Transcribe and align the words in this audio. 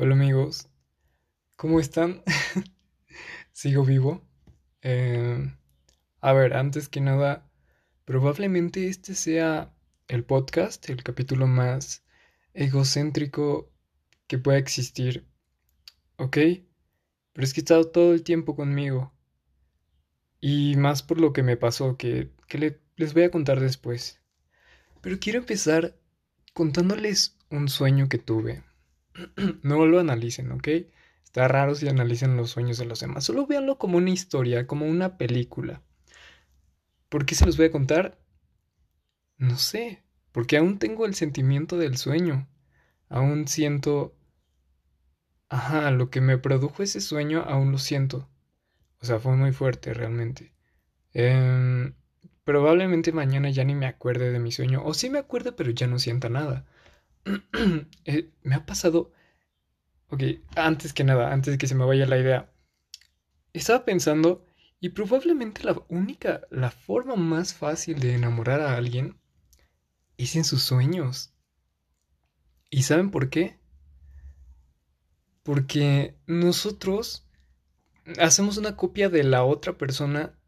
Hola 0.00 0.14
amigos, 0.14 0.68
¿cómo 1.56 1.80
están? 1.80 2.22
Sigo 3.52 3.84
vivo. 3.84 4.24
Eh, 4.80 5.52
a 6.20 6.32
ver, 6.32 6.54
antes 6.54 6.88
que 6.88 7.00
nada, 7.00 7.50
probablemente 8.04 8.86
este 8.86 9.16
sea 9.16 9.74
el 10.06 10.22
podcast, 10.22 10.88
el 10.88 11.02
capítulo 11.02 11.48
más 11.48 12.04
egocéntrico 12.54 13.72
que 14.28 14.38
pueda 14.38 14.58
existir, 14.58 15.26
¿ok? 16.16 16.36
Pero 17.32 17.44
es 17.44 17.52
que 17.52 17.58
he 17.58 17.64
estado 17.64 17.88
todo 17.88 18.12
el 18.12 18.22
tiempo 18.22 18.54
conmigo. 18.54 19.12
Y 20.40 20.76
más 20.76 21.02
por 21.02 21.20
lo 21.20 21.32
que 21.32 21.42
me 21.42 21.56
pasó, 21.56 21.96
que, 21.96 22.30
les 22.94 23.14
voy 23.14 23.24
a 23.24 23.32
contar 23.32 23.58
después. 23.58 24.20
Pero 25.00 25.18
quiero 25.18 25.40
empezar 25.40 25.98
contándoles 26.54 27.36
un 27.50 27.68
sueño 27.68 28.08
que 28.08 28.18
tuve. 28.18 28.67
no 29.62 29.86
lo 29.86 30.00
analicen, 30.00 30.52
¿ok? 30.52 30.68
Está 31.24 31.46
raro 31.46 31.74
si 31.74 31.88
analicen 31.88 32.36
los 32.36 32.50
sueños 32.50 32.78
de 32.78 32.86
los 32.86 33.00
demás. 33.00 33.24
Solo 33.24 33.46
véanlo 33.46 33.78
como 33.78 33.98
una 33.98 34.10
historia, 34.10 34.66
como 34.66 34.86
una 34.86 35.18
película. 35.18 35.82
¿Por 37.08 37.26
qué 37.26 37.34
se 37.34 37.46
los 37.46 37.56
voy 37.56 37.66
a 37.66 37.70
contar? 37.70 38.18
No 39.36 39.56
sé, 39.56 40.02
porque 40.32 40.56
aún 40.56 40.78
tengo 40.78 41.06
el 41.06 41.14
sentimiento 41.14 41.76
del 41.78 41.96
sueño. 41.96 42.48
Aún 43.08 43.48
siento... 43.48 44.14
Ajá, 45.48 45.90
lo 45.90 46.10
que 46.10 46.20
me 46.20 46.36
produjo 46.38 46.82
ese 46.82 47.00
sueño 47.00 47.42
aún 47.46 47.72
lo 47.72 47.78
siento. 47.78 48.28
O 49.00 49.06
sea, 49.06 49.18
fue 49.18 49.36
muy 49.36 49.52
fuerte 49.52 49.94
realmente. 49.94 50.52
Em, 51.12 51.94
probablemente 52.44 53.12
mañana 53.12 53.50
ya 53.50 53.64
ni 53.64 53.74
me 53.74 53.86
acuerde 53.86 54.30
de 54.30 54.38
mi 54.38 54.52
sueño. 54.52 54.82
O 54.84 54.94
sí 54.94 55.10
me 55.10 55.18
acuerde, 55.18 55.52
pero 55.52 55.70
ya 55.70 55.86
no 55.86 55.98
sienta 55.98 56.28
nada. 56.28 56.66
Eh, 58.04 58.30
me 58.42 58.54
ha 58.54 58.64
pasado... 58.64 59.12
Ok, 60.10 60.22
antes 60.56 60.94
que 60.94 61.04
nada, 61.04 61.32
antes 61.32 61.52
de 61.52 61.58
que 61.58 61.66
se 61.66 61.74
me 61.74 61.84
vaya 61.84 62.06
la 62.06 62.18
idea. 62.18 62.50
Estaba 63.52 63.84
pensando 63.84 64.46
y 64.80 64.90
probablemente 64.90 65.64
la 65.64 65.76
única, 65.88 66.42
la 66.50 66.70
forma 66.70 67.16
más 67.16 67.52
fácil 67.52 67.98
de 68.00 68.14
enamorar 68.14 68.60
a 68.60 68.76
alguien 68.76 69.20
es 70.16 70.36
en 70.36 70.44
sus 70.44 70.62
sueños. 70.62 71.34
¿Y 72.70 72.84
saben 72.84 73.10
por 73.10 73.28
qué? 73.28 73.58
Porque 75.42 76.16
nosotros 76.26 77.26
hacemos 78.18 78.56
una 78.56 78.76
copia 78.76 79.08
de 79.08 79.24
la 79.24 79.44
otra 79.44 79.76
persona 79.76 80.38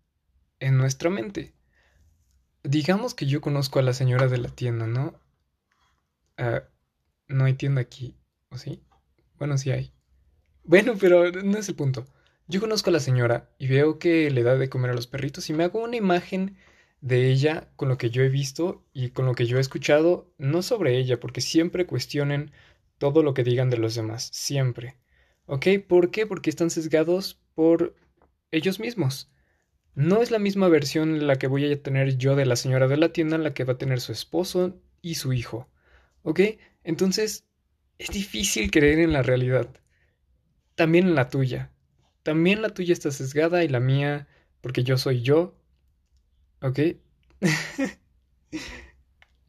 en 0.59 0.77
nuestra 0.77 1.11
mente. 1.11 1.55
Digamos 2.63 3.15
que 3.15 3.27
yo 3.27 3.41
conozco 3.41 3.79
a 3.79 3.83
la 3.83 3.95
señora 3.95 4.29
de 4.29 4.39
la 4.39 4.49
tienda, 4.49 4.87
¿no? 4.87 5.19
Ah, 6.37 6.63
no 7.31 7.45
hay 7.45 7.55
tienda 7.55 7.81
aquí, 7.81 8.17
¿o 8.51 8.59
sí? 8.59 8.83
Bueno, 9.39 9.57
sí 9.57 9.71
hay. 9.71 9.93
Bueno, 10.65 10.95
pero 11.01 11.31
no 11.31 11.59
es 11.59 11.69
el 11.69 11.75
punto. 11.75 12.07
Yo 12.47 12.61
conozco 12.61 12.91
a 12.91 12.93
la 12.93 13.01
señora 13.01 13.49
y 13.59 13.69
veo 13.69 13.99
que 13.99 14.31
le 14.31 14.43
da 14.43 14.57
de 14.57 14.69
comer 14.69 14.91
a 14.91 14.95
los 14.95 15.07
perritos 15.07 15.49
y 15.49 15.53
me 15.53 15.65
hago 15.65 15.83
una 15.83 15.97
imagen 15.97 16.57
de 17.01 17.31
ella 17.31 17.71
con 17.77 17.89
lo 17.89 17.97
que 17.97 18.11
yo 18.11 18.23
he 18.23 18.29
visto 18.29 18.85
y 18.93 19.11
con 19.11 19.25
lo 19.25 19.35
que 19.35 19.47
yo 19.47 19.59
he 19.59 19.61
escuchado, 19.61 20.33
no 20.37 20.63
sobre 20.63 20.99
ella, 20.99 21.19
porque 21.21 21.41
siempre 21.41 21.87
cuestionen 21.87 22.53
todo 22.99 23.23
lo 23.23 23.35
que 23.35 23.45
digan 23.45 23.71
de 23.71 23.79
los 23.79 23.95
demás, 23.95 24.29
siempre. 24.33 24.97
¿Ok? 25.47 25.67
¿Por 25.89 26.11
qué? 26.11 26.27
Porque 26.27 26.51
están 26.51 26.71
sesgados 26.71 27.41
por 27.55 27.95
ellos 28.51 28.81
mismos. 28.81 29.31
No 29.95 30.23
es 30.23 30.31
la 30.31 30.39
misma 30.39 30.69
versión 30.69 31.27
la 31.27 31.37
que 31.37 31.47
voy 31.47 31.73
a 31.73 31.83
tener 31.83 32.17
yo 32.17 32.37
de 32.37 32.47
la 32.47 32.57
señora 32.57 32.89
de 32.89 32.97
la 32.97 33.13
tienda, 33.13 33.39
la 33.39 33.55
que 33.55 33.65
va 33.65 33.75
a 33.75 33.79
tener 33.79 34.01
su 34.01 34.13
esposo 34.13 34.81
y 35.03 35.17
su 35.17 35.33
hijo. 35.33 35.69
¿Ok? 36.23 36.41
Entonces, 36.85 37.45
es 37.99 38.09
difícil 38.09 38.71
creer 38.71 38.99
en 38.99 39.13
la 39.13 39.23
realidad. 39.23 39.69
También 40.75 41.07
en 41.09 41.15
la 41.15 41.29
tuya. 41.29 41.71
También 42.23 42.63
la 42.63 42.71
tuya 42.71 42.93
está 42.93 43.11
sesgada 43.11 43.65
y 43.65 43.69
la 43.69 43.81
mía, 43.81 44.29
porque 44.61 44.85
yo 44.85 44.97
soy 44.99 45.23
yo. 45.23 45.55
¿Ok? 46.63 46.79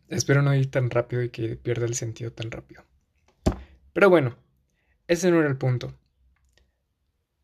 Espero 0.07 0.41
no 0.41 0.53
ir 0.53 0.69
tan 0.69 0.89
rápido 0.89 1.23
y 1.23 1.29
que 1.29 1.55
pierda 1.55 1.85
el 1.85 1.95
sentido 1.95 2.31
tan 2.33 2.51
rápido. 2.51 2.83
Pero 3.93 4.09
bueno, 4.09 4.37
ese 5.07 5.31
no 5.31 5.39
era 5.39 5.49
el 5.49 5.57
punto. 5.57 5.97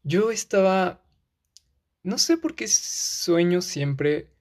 Yo 0.03 0.31
estaba... 0.31 1.03
No 2.03 2.17
sé 2.17 2.37
por 2.37 2.55
qué 2.55 2.67
sueño 2.67 3.61
siempre 3.61 4.31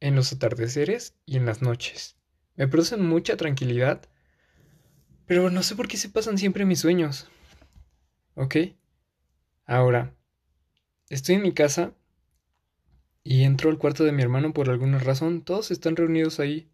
en 0.00 0.14
los 0.16 0.32
atardeceres 0.32 1.14
y 1.24 1.36
en 1.36 1.46
las 1.46 1.62
noches. 1.62 2.16
Me 2.56 2.68
producen 2.68 3.06
mucha 3.06 3.36
tranquilidad, 3.36 4.08
pero 5.32 5.48
no 5.48 5.62
sé 5.62 5.76
por 5.76 5.88
qué 5.88 5.96
se 5.96 6.10
pasan 6.10 6.36
siempre 6.36 6.66
mis 6.66 6.80
sueños. 6.80 7.26
¿Ok? 8.34 8.54
Ahora, 9.64 10.14
estoy 11.08 11.36
en 11.36 11.42
mi 11.42 11.54
casa 11.54 11.94
y 13.24 13.44
entro 13.44 13.70
al 13.70 13.78
cuarto 13.78 14.04
de 14.04 14.12
mi 14.12 14.20
hermano 14.20 14.52
por 14.52 14.68
alguna 14.68 14.98
razón. 14.98 15.40
Todos 15.40 15.70
están 15.70 15.96
reunidos 15.96 16.38
ahí. 16.38 16.68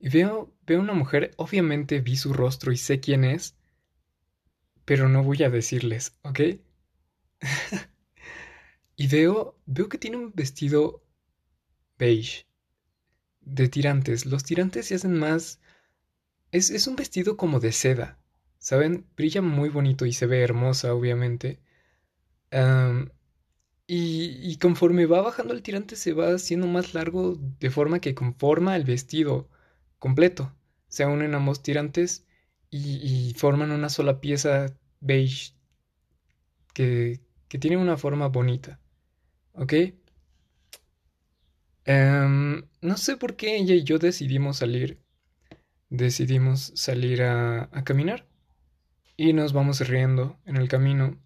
Y 0.00 0.08
veo, 0.08 0.52
veo 0.66 0.80
una 0.80 0.92
mujer, 0.92 1.30
obviamente 1.36 2.00
vi 2.00 2.16
su 2.16 2.32
rostro 2.32 2.72
y 2.72 2.76
sé 2.76 2.98
quién 2.98 3.22
es, 3.22 3.54
pero 4.84 5.08
no 5.08 5.22
voy 5.22 5.44
a 5.44 5.48
decirles, 5.48 6.18
¿ok? 6.22 6.40
y 8.96 9.06
veo, 9.06 9.56
veo 9.66 9.88
que 9.88 9.98
tiene 9.98 10.16
un 10.16 10.32
vestido 10.34 11.04
beige 11.96 12.44
de 13.40 13.68
tirantes. 13.68 14.26
Los 14.26 14.42
tirantes 14.42 14.86
se 14.86 14.96
hacen 14.96 15.16
más... 15.16 15.60
Es, 16.52 16.70
es 16.70 16.86
un 16.86 16.96
vestido 16.96 17.36
como 17.36 17.60
de 17.60 17.72
seda, 17.72 18.18
¿saben? 18.58 19.06
Brilla 19.16 19.42
muy 19.42 19.68
bonito 19.70 20.04
y 20.06 20.12
se 20.12 20.26
ve 20.26 20.42
hermosa, 20.42 20.94
obviamente. 20.94 21.58
y, 23.86 24.50
y, 24.50 24.56
conforme 24.58 25.06
va 25.06 25.22
bajando 25.22 25.54
el 25.54 25.62
tirante 25.62 25.96
se 25.96 26.12
va 26.12 26.34
haciendo 26.34 26.66
más 26.66 26.94
largo 26.94 27.36
de 27.60 27.70
forma 27.70 28.00
que 28.00 28.14
conforma 28.14 28.76
el 28.76 28.84
vestido 28.84 29.48
completo. 29.98 30.54
Se 30.88 31.04
unen 31.06 31.34
ambos 31.34 31.62
tirantes 31.62 32.26
y, 32.70 33.34
forman 33.38 33.72
una 33.72 33.88
sola 33.88 34.20
pieza 34.20 34.66
beige 35.00 35.54
que, 36.74 37.20
que 37.48 37.58
tiene 37.58 37.76
una 37.76 37.96
forma 37.96 38.28
bonita. 38.28 38.80
¿Ok? 39.54 39.74
No 42.80 42.96
sé 42.96 43.16
por 43.16 43.36
qué 43.36 43.56
ella 43.56 43.74
y 43.74 43.84
yo 43.84 43.98
decidimos 43.98 44.58
salir. 44.58 44.98
Decidimos 45.90 46.72
salir 46.74 47.22
a, 47.22 47.70
caminar. 47.84 48.26
Y 49.16 49.32
nos 49.32 49.52
vamos 49.52 49.86
riendo 49.88 50.38
en 50.46 50.56
el 50.56 50.68
camino. 50.68 51.18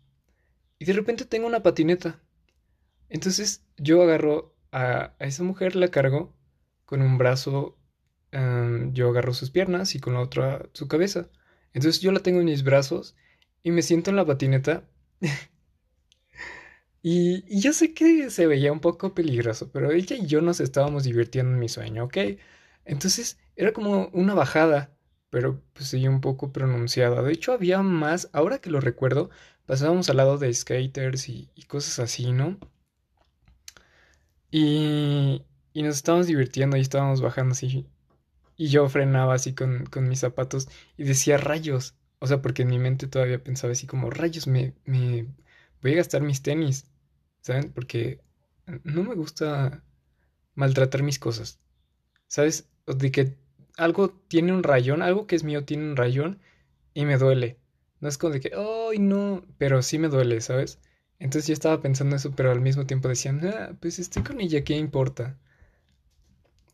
Y 0.78 0.84
de 0.84 0.92
repente 0.94 1.24
tengo 1.24 1.46
una 1.46 1.62
patineta. 1.62 2.20
Entonces 3.08 3.64
yo 3.76 4.02
agarro 4.02 4.54
a, 4.72 5.14
esa 5.18 5.42
mujer, 5.42 5.76
la 5.76 5.88
cargo 5.88 6.34
con 6.84 7.02
un 7.02 7.18
brazo. 7.18 7.78
Em, 8.30 8.92
yo 8.94 9.10
agarro 9.10 9.34
sus 9.34 9.50
piernas 9.50 9.94
y 9.94 10.00
con 10.00 10.14
la 10.14 10.20
otra 10.20 10.68
su 10.72 10.88
cabeza. 10.88 11.28
Entonces 11.74 12.00
yo 12.00 12.12
la 12.12 12.20
tengo 12.20 12.40
en 12.40 12.46
mis 12.46 12.64
brazos 12.64 13.14
y 13.62 13.70
me 13.70 13.82
siento 13.82 14.10
en 14.10 14.16
la 14.16 14.26
patineta 14.26 14.84
Y, 17.02 17.60
yo 17.60 17.72
sé 17.72 17.94
que 17.94 18.30
se 18.30 18.46
veía 18.46 18.72
un 18.72 18.80
poco 18.80 19.14
peligroso, 19.14 19.70
pero 19.72 19.90
ella 19.90 20.16
y 20.16 20.26
yo 20.26 20.40
nos 20.40 20.60
estábamos 20.60 21.04
divirtiendo 21.04 21.52
en 21.52 21.58
mi 21.58 21.68
sueño, 21.68 22.04
¿ok? 22.04 22.16
Entonces 22.84 23.38
era 23.56 23.72
como 23.72 24.08
una 24.12 24.34
bajada, 24.34 24.92
pero 25.30 25.62
pues 25.72 25.88
sí 25.88 26.06
un 26.08 26.20
poco 26.20 26.52
pronunciada. 26.52 27.22
De 27.22 27.32
hecho 27.32 27.52
había 27.52 27.82
más, 27.82 28.30
ahora 28.32 28.58
que 28.58 28.70
lo 28.70 28.80
recuerdo, 28.80 29.30
pasábamos 29.66 30.10
al 30.10 30.18
lado 30.18 30.38
de 30.38 30.52
skaters 30.52 31.28
y, 31.28 31.50
cosas 31.68 31.98
así, 32.00 32.32
¿no? 32.32 32.58
Y, 34.50 35.44
y 35.72 35.82
nos 35.82 35.96
estábamos 35.96 36.26
divirtiendo 36.26 36.76
y 36.76 36.80
estábamos 36.80 37.20
bajando 37.22 37.52
así. 37.52 37.86
Y 38.56 38.68
yo 38.68 38.88
frenaba 38.88 39.34
así 39.34 39.54
con, 39.54 39.86
con 39.86 40.08
mis 40.08 40.20
zapatos 40.20 40.68
y 40.96 41.04
decía 41.04 41.38
rayos. 41.38 41.96
O 42.18 42.26
sea, 42.26 42.42
porque 42.42 42.62
en 42.62 42.68
mi 42.68 42.78
mente 42.78 43.08
todavía 43.08 43.42
pensaba 43.42 43.72
así 43.72 43.86
como 43.86 44.10
rayos, 44.10 44.46
me, 44.46 44.74
me 44.84 45.26
voy 45.82 45.94
a 45.94 45.96
gastar 45.96 46.22
mis 46.22 46.42
tenis. 46.42 46.86
¿saben? 47.42 47.72
Porque 47.72 48.22
no 48.84 49.04
me 49.04 49.14
gusta 49.14 49.84
maltratar 50.54 51.02
mis 51.02 51.18
cosas, 51.18 51.60
¿sabes? 52.28 52.68
De 52.86 53.10
que 53.10 53.36
algo 53.76 54.10
tiene 54.28 54.52
un 54.52 54.62
rayón, 54.62 55.02
algo 55.02 55.26
que 55.26 55.36
es 55.36 55.44
mío 55.44 55.64
tiene 55.64 55.84
un 55.84 55.96
rayón 55.96 56.40
y 56.94 57.04
me 57.04 57.18
duele. 57.18 57.58
No 58.00 58.08
es 58.08 58.18
como 58.18 58.32
de 58.34 58.40
que, 58.40 58.52
¡ay, 58.54 58.98
no! 58.98 59.44
Pero 59.58 59.82
sí 59.82 59.98
me 59.98 60.08
duele, 60.08 60.40
¿sabes? 60.40 60.80
Entonces 61.18 61.48
yo 61.48 61.54
estaba 61.54 61.80
pensando 61.80 62.16
eso, 62.16 62.32
pero 62.32 62.50
al 62.50 62.60
mismo 62.60 62.86
tiempo 62.86 63.08
decía, 63.08 63.32
ah, 63.44 63.72
pues 63.80 63.98
estoy 63.98 64.22
con 64.24 64.40
ella, 64.40 64.64
¿qué 64.64 64.76
importa? 64.76 65.38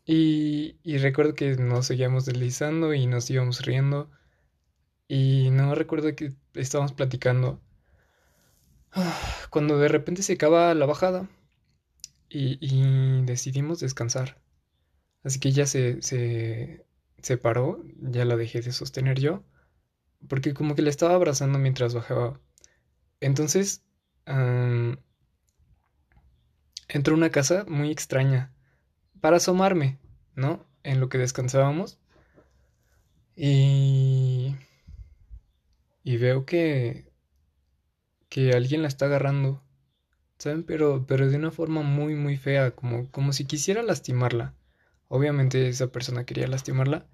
Y, 0.05 0.77
y 0.83 0.97
recuerdo 0.97 1.35
que 1.35 1.55
nos 1.55 1.85
seguíamos 1.85 2.25
deslizando 2.25 2.93
y 2.93 3.05
nos 3.07 3.29
íbamos 3.29 3.61
riendo. 3.65 4.09
Y 5.07 5.49
no 5.51 5.75
recuerdo 5.75 6.15
que 6.15 6.33
estábamos 6.53 6.93
platicando. 6.93 7.59
Cuando 9.49 9.77
de 9.77 9.87
repente 9.87 10.23
se 10.23 10.33
acaba 10.33 10.73
la 10.73 10.85
bajada 10.85 11.27
y, 12.29 13.23
decidimos 13.23 13.79
descansar. 13.79 14.37
Así 15.23 15.39
que 15.39 15.51
ya 15.51 15.65
se, 15.65 16.01
se, 16.01 16.85
se 17.21 17.37
paró, 17.37 17.83
ya 18.01 18.25
la 18.25 18.35
dejé 18.37 18.61
de 18.61 18.71
sostener 18.73 19.19
yo. 19.19 19.43
porque 20.29 20.53
como 20.53 20.75
que 20.75 20.81
le 20.83 20.89
estaba 20.89 21.15
abrazando 21.15 21.59
mientras 21.59 21.93
bajaba. 21.93 22.39
Entonces, 23.21 23.83
entró 26.89 27.15
una 27.15 27.29
casa 27.29 27.65
muy 27.67 27.89
extraña 27.91 28.51
para 29.21 29.37
asomarme, 29.37 29.99
¿no? 30.35 30.65
En 30.83 30.99
lo 30.99 31.09
que 31.09 31.17
descansábamos. 31.17 31.99
Y... 33.35 34.55
Y 36.03 36.17
veo 36.17 36.45
que... 36.45 37.05
que 38.29 38.53
alguien 38.53 38.81
la 38.81 38.87
está 38.87 39.05
agarrando. 39.05 39.61
¿Saben? 40.39 40.63
Pero, 40.63 41.05
pero 41.07 41.29
de 41.29 41.37
una 41.37 41.51
forma 41.51 41.83
muy, 41.83 42.15
muy 42.15 42.37
fea, 42.37 42.71
como, 42.71 43.09
como 43.11 43.33
si 43.33 43.45
quisiera 43.45 43.83
lastimarla. 43.83 44.55
Obviamente 45.09 45.67
esa 45.67 45.91
persona 45.91 46.25
quería 46.25 46.47
lastimarla. 46.47 47.07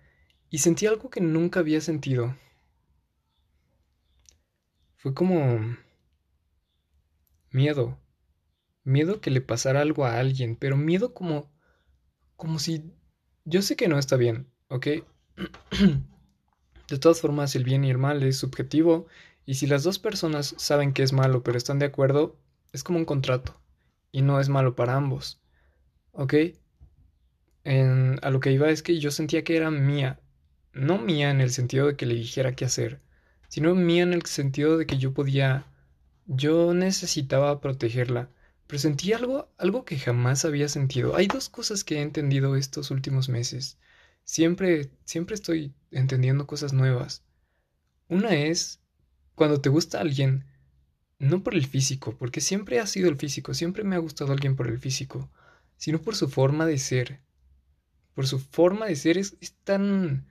Y 0.51 0.59
sentí 0.59 0.85
algo 0.85 1.09
que 1.09 1.21
nunca 1.21 1.61
había 1.61 1.81
sentido. 1.81 2.35
Fue 4.97 5.13
como... 5.13 5.75
miedo. 7.49 7.97
Miedo 8.83 9.21
que 9.21 9.31
le 9.31 9.41
pasara 9.41 9.81
algo 9.81 10.05
a 10.05 10.19
alguien, 10.19 10.55
pero 10.55 10.77
miedo 10.77 11.13
como... 11.13 11.51
como 12.35 12.59
si... 12.59 12.93
Yo 13.45 13.61
sé 13.61 13.75
que 13.75 13.87
no 13.87 13.97
está 13.97 14.17
bien, 14.17 14.51
¿ok? 14.67 14.87
de 16.89 16.99
todas 16.99 17.21
formas, 17.21 17.55
el 17.55 17.63
bien 17.63 17.83
y 17.83 17.91
el 17.91 17.97
mal 17.97 18.23
es 18.23 18.37
subjetivo, 18.37 19.07
y 19.45 19.55
si 19.55 19.67
las 19.67 19.83
dos 19.83 19.99
personas 19.99 20.55
saben 20.57 20.93
que 20.93 21.03
es 21.03 21.13
malo 21.13 21.43
pero 21.43 21.57
están 21.57 21.79
de 21.79 21.85
acuerdo, 21.85 22.39
es 22.73 22.83
como 22.83 22.99
un 22.99 23.05
contrato, 23.05 23.59
y 24.11 24.21
no 24.21 24.39
es 24.39 24.49
malo 24.49 24.75
para 24.75 24.95
ambos, 24.95 25.41
¿ok? 26.11 26.33
A 27.65 28.29
lo 28.29 28.39
que 28.39 28.51
iba 28.51 28.69
es 28.69 28.83
que 28.83 28.99
yo 28.99 29.09
sentía 29.11 29.43
que 29.43 29.57
era 29.57 29.71
mía, 29.71 30.19
no 30.73 30.99
mía 30.99 31.31
en 31.31 31.41
el 31.41 31.49
sentido 31.51 31.87
de 31.87 31.95
que 31.95 32.05
le 32.05 32.13
dijera 32.15 32.55
qué 32.55 32.65
hacer, 32.65 33.01
sino 33.47 33.73
mía 33.73 34.03
en 34.03 34.13
el 34.13 34.23
sentido 34.25 34.77
de 34.77 34.85
que 34.85 34.97
yo 34.97 35.13
podía, 35.13 35.65
yo 36.27 36.73
necesitaba 36.75 37.61
protegerla, 37.61 38.29
pero 38.67 38.79
sentí 38.79 39.13
algo, 39.13 39.51
algo 39.57 39.85
que 39.85 39.97
jamás 39.97 40.45
había 40.45 40.69
sentido. 40.69 41.15
Hay 41.15 41.27
dos 41.27 41.49
cosas 41.49 41.83
que 41.83 41.95
he 41.97 42.01
entendido 42.01 42.55
estos 42.55 42.91
últimos 42.91 43.29
meses. 43.29 43.79
Siempre, 44.23 44.91
siempre 45.05 45.35
estoy 45.35 45.73
entendiendo 45.91 46.47
cosas 46.47 46.73
nuevas. 46.73 47.23
Una 48.09 48.35
es 48.35 48.79
cuando 49.35 49.61
te 49.61 49.69
gusta 49.69 50.01
alguien, 50.01 50.45
no 51.17 51.43
por 51.43 51.55
el 51.55 51.65
físico, 51.65 52.15
porque 52.17 52.41
siempre 52.41 52.79
ha 52.79 52.87
sido 52.87 53.09
el 53.09 53.17
físico, 53.17 53.53
siempre 53.53 53.83
me 53.83 53.95
ha 53.95 53.99
gustado 53.99 54.33
alguien 54.33 54.55
por 54.55 54.67
el 54.67 54.79
físico, 54.79 55.31
sino 55.77 56.01
por 56.01 56.15
su 56.15 56.29
forma 56.29 56.65
de 56.65 56.77
ser. 56.77 57.24
Por 58.15 58.27
su 58.27 58.39
forma 58.39 58.87
de 58.87 58.95
ser 58.95 59.17
es, 59.19 59.37
tan 59.63 60.25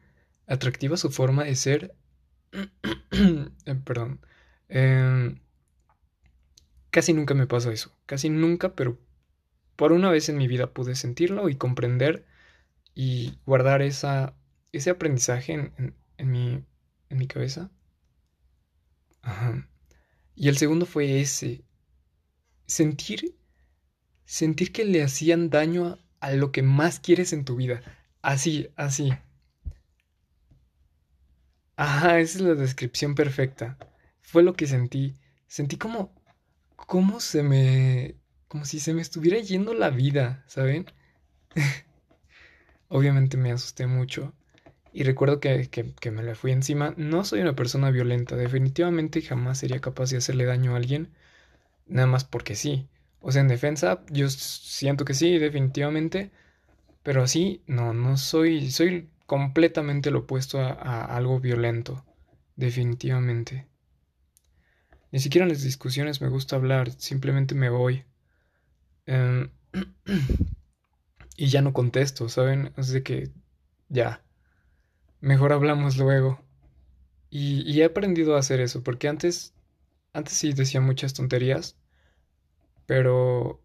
atractiva 0.47 0.97
su 0.97 1.11
forma 1.11 1.45
de 1.45 1.55
ser. 1.57 1.95
Eh, 3.67 3.77
perdón. 3.85 4.21
Em, 4.69 5.39
casi 6.91 7.13
nunca 7.13 7.35
me 7.35 7.47
pasa 7.47 7.73
eso. 7.73 7.97
Casi 8.07 8.29
nunca, 8.29 8.75
pero 8.75 8.99
por 9.77 9.93
una 9.93 10.11
vez 10.11 10.29
en 10.29 10.37
mi 10.37 10.49
vida 10.49 10.73
pude 10.73 10.97
sentirlo 10.97 11.49
y 11.49 11.55
comprender 11.55 12.27
y 12.95 13.39
guardar 13.47 13.83
esa, 13.83 14.35
ese 14.73 14.91
aprendizaje 14.91 15.53
en, 15.53 15.95
en, 16.19 16.31
mi, 16.31 16.65
en 17.11 17.19
mi 17.19 17.27
cabeza. 17.29 17.71
Y 20.35 20.49
el 20.49 20.57
segundo 20.57 20.87
fue 20.87 21.21
ese. 21.21 21.65
Sentir, 22.67 23.37
sentir 24.25 24.73
que 24.73 24.85
le 24.85 25.03
hacían 25.03 25.51
daño 25.51 25.99
a, 26.25 26.33
lo 26.33 26.53
que 26.53 26.63
más 26.63 27.01
quieres 27.01 27.33
en 27.33 27.45
tu 27.45 27.57
vida. 27.57 27.83
Así, 28.23 28.71
así. 28.77 29.13
Ajá, 31.77 32.21
esa 32.21 32.39
es 32.39 32.45
la 32.45 32.55
descripción 32.55 33.15
perfecta. 33.15 33.79
Fue 34.23 34.43
lo 34.43 34.55
que 34.55 34.67
sentí. 34.67 35.15
Sentí 35.47 35.77
como, 35.77 36.15
como 36.77 37.21
se 37.21 37.43
me, 37.43 38.17
como 38.49 38.65
si 38.65 38.81
se 38.81 38.95
me 38.95 39.03
estuviera 39.03 39.39
yendo 39.39 39.75
la 39.75 39.91
vida, 39.91 40.45
¿saben? 40.47 40.87
Obviamente 42.89 43.37
me 43.37 43.53
asusté 43.53 43.87
mucho. 43.87 44.33
Y 44.93 45.03
recuerdo 45.03 45.41
que, 45.41 45.69
que, 45.69 46.11
me 46.13 46.23
la 46.23 46.37
fui 46.37 46.53
encima. 46.53 46.95
No 46.97 47.25
soy 47.25 47.41
una 47.41 47.57
persona 47.57 47.91
violenta. 47.91 48.37
Definitivamente 48.37 49.23
jamás 49.23 49.59
sería 49.59 49.81
capaz 49.81 50.11
de 50.11 50.19
hacerle 50.19 50.45
daño 50.45 50.75
a 50.75 50.77
alguien. 50.77 51.13
Nada 51.87 52.07
más 52.07 52.25
porque 52.25 52.55
sí. 52.55 52.89
O 53.27 53.33
sea, 53.33 53.41
en 53.41 53.49
defensa, 53.49 54.05
yo 54.11 54.29
siento 54.29 55.07
que 55.07 55.15
sí, 55.15 55.39
definitivamente. 55.39 56.31
Pero 57.03 57.23
así, 57.23 57.63
no, 57.67 57.95
no 57.95 58.19
soy. 58.19 58.71
Soy 58.71 59.09
completamente 59.27 60.11
lo 60.11 60.21
opuesto 60.21 60.61
a, 60.61 61.05
algo 61.05 61.41
violento. 61.41 62.05
Definitivamente. 62.57 63.67
Ni 65.11 65.21
siquiera 65.21 65.47
en 65.47 65.53
las 65.53 65.63
discusiones 65.63 66.21
me 66.21 66.29
gusta 66.29 66.57
hablar. 66.57 66.91
Simplemente 66.99 67.55
me 67.55 67.71
voy. 67.71 68.05
Em, 69.07 69.51
y 71.37 71.47
ya 71.47 71.63
no 71.63 71.73
contesto, 71.73 72.29
¿saben? 72.29 72.75
Es 72.77 72.89
de 72.89 73.03
que 73.03 73.31
ya, 73.89 74.23
mejor 75.21 75.55
hablamos 75.55 75.97
luego. 75.97 76.45
Y, 77.31 77.81
he 77.81 77.85
aprendido 77.85 78.37
a 78.37 78.41
hacer 78.41 78.61
eso, 78.61 78.83
porque 78.85 79.09
antes, 79.09 79.55
antes 80.13 80.35
sí 80.35 80.53
decía 80.53 80.83
muchas 80.83 81.15
tonterías, 81.15 81.77
pero, 82.87 83.63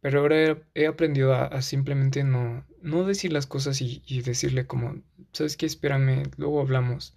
pero 0.00 0.20
ahora 0.20 0.58
he, 0.74 0.86
aprendido 0.86 1.34
a, 1.34 1.62
simplemente 1.62 2.24
no, 2.24 2.66
no 2.82 3.04
decir 3.04 3.32
las 3.32 3.46
cosas 3.46 3.80
y, 3.80 4.22
decirle 4.22 4.66
como, 4.66 5.02
¿sabes 5.32 5.56
qué? 5.56 5.66
Espérame, 5.66 6.30
luego 6.36 6.60
hablamos. 6.60 7.16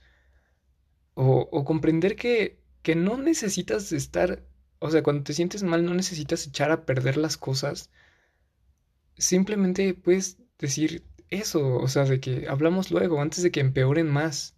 O, 1.16 1.50
o 1.52 1.66
comprender 1.66 2.16
que, 2.16 2.60
que 2.84 2.96
no 2.96 3.18
necesitas 3.18 3.92
estar, 3.92 4.44
o 4.80 4.92
sea, 4.92 5.04
cuando 5.04 5.24
te 5.24 5.34
sientes 5.34 5.64
mal 5.64 5.86
no 5.86 5.94
necesitas 5.94 6.48
echar 6.48 6.72
a 6.72 6.86
perder 6.86 7.18
las 7.18 7.38
cosas 7.38 7.90
simplemente 9.18 9.94
puedes 9.94 10.38
decir 10.60 11.04
eso, 11.30 11.78
o 11.78 11.88
sea, 11.88 12.06
de 12.06 12.20
que 12.20 12.48
hablamos 12.48 12.92
luego, 12.92 13.22
antes 13.22 13.44
de 13.44 13.52
que 13.52 13.60
empeoren 13.60 14.08
más. 14.08 14.56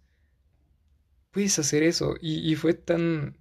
Puedes 1.30 1.58
hacer 1.58 1.82
eso. 1.82 2.16
Y, 2.20 2.54
fue 2.56 2.74
tan... 2.74 3.36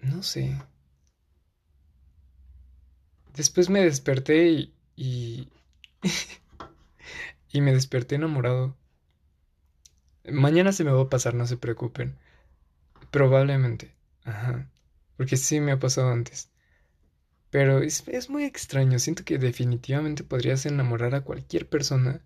No 0.00 0.22
sé. 0.22 0.60
Después 3.38 3.70
me 3.70 3.80
desperté 3.80 4.48
y... 4.48 4.74
Y, 4.96 5.48
y 7.52 7.60
me 7.60 7.72
desperté 7.72 8.16
enamorado. 8.16 8.76
Mañana 10.28 10.72
se 10.72 10.82
me 10.82 10.90
va 10.90 11.02
a 11.02 11.08
pasar, 11.08 11.34
no 11.34 11.46
se 11.46 11.56
preocupen. 11.56 12.18
Probablemente. 13.12 13.94
Ajá. 14.24 14.68
Porque 15.16 15.36
sí 15.36 15.60
me 15.60 15.70
ha 15.70 15.78
pasado 15.78 16.10
antes. 16.10 16.50
Pero 17.50 17.80
es, 17.80 18.28
muy 18.28 18.42
extraño. 18.42 18.98
Siento 18.98 19.24
que 19.24 19.38
definitivamente 19.38 20.24
podrías 20.24 20.66
enamorar 20.66 21.14
a 21.14 21.20
cualquier 21.20 21.68
persona 21.68 22.20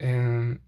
em, 0.00 0.58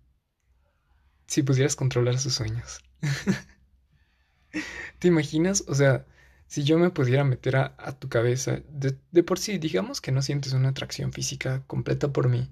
si 1.26 1.42
pudieras 1.42 1.74
controlar 1.74 2.16
sus 2.18 2.34
sueños. 2.34 2.78
¿Te 5.00 5.08
imaginas? 5.08 5.64
O 5.66 5.74
sea, 5.74 6.06
si 6.48 6.64
yo 6.64 6.78
me 6.78 6.90
pudiera 6.90 7.24
meter 7.24 7.56
a, 7.56 7.92
tu 7.98 8.08
cabeza, 8.08 8.62
de, 8.70 9.22
por 9.22 9.38
sí, 9.38 9.58
digamos 9.58 10.00
que 10.00 10.12
no 10.12 10.22
sientes 10.22 10.54
una 10.54 10.70
atracción 10.70 11.12
física 11.12 11.62
completa 11.66 12.10
por 12.10 12.30
mí, 12.30 12.50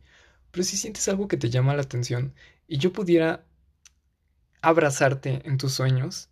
pero 0.50 0.65
si 0.65 0.76
sientes 0.76 1.09
algo 1.09 1.29
que 1.29 1.38
te 1.38 1.49
llama 1.50 1.75
la 1.75 1.83
atención 1.83 2.35
y 2.69 2.76
yo 2.79 2.93
pudiera 2.93 3.47
abrazarte 4.61 5.41
en 5.49 5.57
tus 5.57 5.73
sueños, 5.73 6.29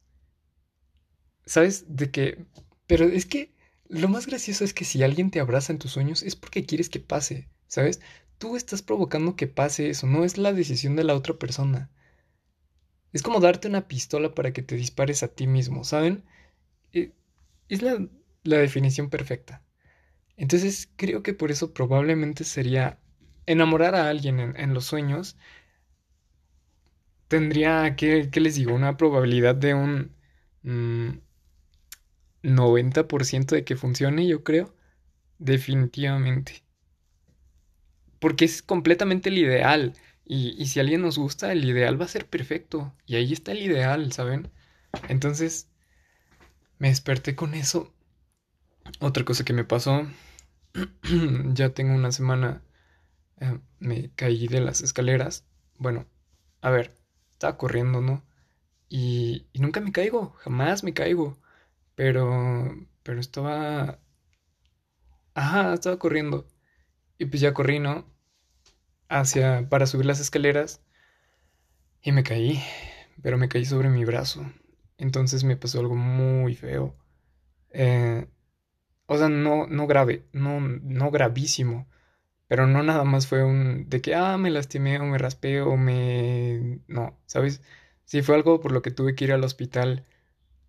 ¿sabes? 1.47 1.87
De 1.89 2.11
que... 2.11 2.45
Pero 2.87 3.07
es 3.07 3.25
que 3.25 3.55
lo 3.89 4.09
más 4.09 4.27
gracioso 4.27 4.63
es 4.65 4.75
que 4.75 4.85
si 4.85 5.03
alguien 5.03 5.31
te 5.31 5.41
abraza 5.41 5.73
en 5.73 5.79
tus 5.79 5.93
sueños 5.93 6.23
es 6.23 6.37
porque 6.37 6.67
quieres 6.67 6.91
que 6.91 7.01
pase, 7.01 7.49
¿sabes? 7.67 8.01
Tú 8.37 8.57
estás 8.57 8.83
provocando 8.83 9.37
que 9.37 9.47
pase 9.47 9.89
eso, 9.89 10.07
no 10.07 10.25
es 10.25 10.37
la 10.37 10.53
decisión 10.53 10.97
de 10.97 11.05
la 11.05 11.15
otra 11.15 11.35
persona. 11.35 11.91
Es 13.15 13.23
como 13.23 13.41
darte 13.41 13.69
una 13.69 13.89
pistola 13.89 14.35
para 14.35 14.53
que 14.53 14.63
te 14.63 14.77
dispares 14.77 15.23
a 15.23 15.29
ti 15.29 15.47
mismo, 15.47 15.85
¿saben? 15.85 16.25
Es 17.69 17.83
la, 17.83 17.99
definición 18.43 19.11
perfecta. 19.11 19.63
Entonces 20.37 20.89
creo 20.97 21.23
que 21.23 21.35
por 21.35 21.51
eso 21.51 21.73
probablemente 21.73 22.45
sería 22.45 22.99
enamorar 23.47 23.95
a 23.95 24.09
alguien 24.09 24.41
en, 24.41 24.75
los 24.75 24.85
sueños. 24.87 25.37
Tendría, 27.29 27.97
¿qué, 27.97 28.29
¿qué, 28.31 28.41
les 28.41 28.57
digo? 28.57 28.75
Una 28.75 28.97
probabilidad 28.97 29.55
de 29.55 29.75
un... 29.75 30.13
Mm, 30.63 31.19
90% 32.45 33.47
de 33.57 33.65
que 33.65 33.77
funcione, 33.77 34.27
yo 34.27 34.45
creo. 34.45 34.75
Definitivamente. 35.39 36.63
Porque 38.21 38.45
es 38.45 38.63
completamente 38.63 39.31
el 39.31 39.39
ideal. 39.39 39.95
Y, 40.25 40.67
si 40.67 40.79
a 40.79 40.83
alguien 40.83 41.03
nos 41.03 41.19
gusta, 41.19 41.53
el 41.53 41.65
ideal 41.65 42.01
va 42.01 42.05
a 42.07 42.09
ser 42.09 42.27
perfecto. 42.27 42.95
Y 43.07 43.17
ahí 43.17 43.33
está 43.33 43.53
el 43.53 43.63
ideal, 43.63 44.13
¿saben? 44.13 44.51
Entonces, 45.09 45.69
me 46.79 46.89
desperté 46.89 47.37
con 47.37 47.55
eso. 47.55 47.93
Otra 49.01 49.25
cosa 49.25 49.45
que 49.45 49.53
me 49.53 49.65
pasó, 49.65 50.07
ya 51.55 51.71
tengo 51.71 51.95
una 51.95 52.13
semana, 52.13 52.63
eh, 53.41 53.59
me 53.81 54.11
caí 54.17 54.49
de 54.49 54.61
las 54.61 54.83
escaleras. 54.83 55.47
Bueno, 55.79 56.07
a 56.63 56.71
ver, 56.71 56.95
estaba 57.35 57.59
corriendo, 57.59 58.01
¿no? 58.03 58.25
y, 58.89 59.49
y 59.53 59.61
nunca 59.61 59.81
me 59.81 59.93
caigo, 59.93 60.33
jamás 60.41 60.85
me 60.85 60.95
caigo. 60.95 61.39
Pero, 61.97 62.75
pero 63.05 63.21
estaba, 63.21 64.01
ajá, 65.35 65.75
estaba 65.75 65.99
corriendo. 65.99 66.49
Y 67.19 67.27
pues 67.27 67.41
ya 67.43 67.55
corrí, 67.55 67.79
¿no? 67.81 68.07
Hacia, 69.09 69.67
para 69.71 69.87
subir 69.87 70.05
las 70.05 70.21
escaleras. 70.21 70.83
Y 72.03 72.13
me 72.13 72.23
caí, 72.23 72.63
pero 73.21 73.37
me 73.37 73.49
caí 73.49 73.65
sobre 73.65 73.89
mi 73.89 74.05
brazo. 74.05 74.47
Entonces 74.99 75.45
me 75.45 75.57
pasó 75.57 75.81
algo 75.81 75.97
muy 75.97 76.55
feo. 76.55 76.97
Eh, 77.71 78.27
o 79.07 79.19
sea, 79.19 79.29
no, 79.29 79.67
no 79.67 79.87
grave, 79.87 80.27
no, 80.33 80.61
no 80.61 81.11
gravísimo. 81.11 81.89
Pero 82.49 82.67
no 82.67 82.83
nada 82.83 83.05
más 83.05 83.27
fue 83.27 83.45
un 83.45 83.89
de 83.91 84.01
que, 84.03 84.15
ah, 84.15 84.37
me 84.39 84.51
lastimé 84.51 84.99
o 85.01 85.05
me 85.05 85.19
raspé 85.19 85.63
o 85.63 85.77
me... 85.77 86.81
No, 86.89 87.19
¿sabes? 87.27 87.63
Sí, 88.05 88.23
fue 88.23 88.37
algo 88.37 88.61
por 88.61 88.73
lo 88.73 88.83
que 88.83 88.91
tuve 88.91 89.15
que 89.15 89.25
ir 89.27 89.33
al 89.33 89.45
hospital. 89.45 90.07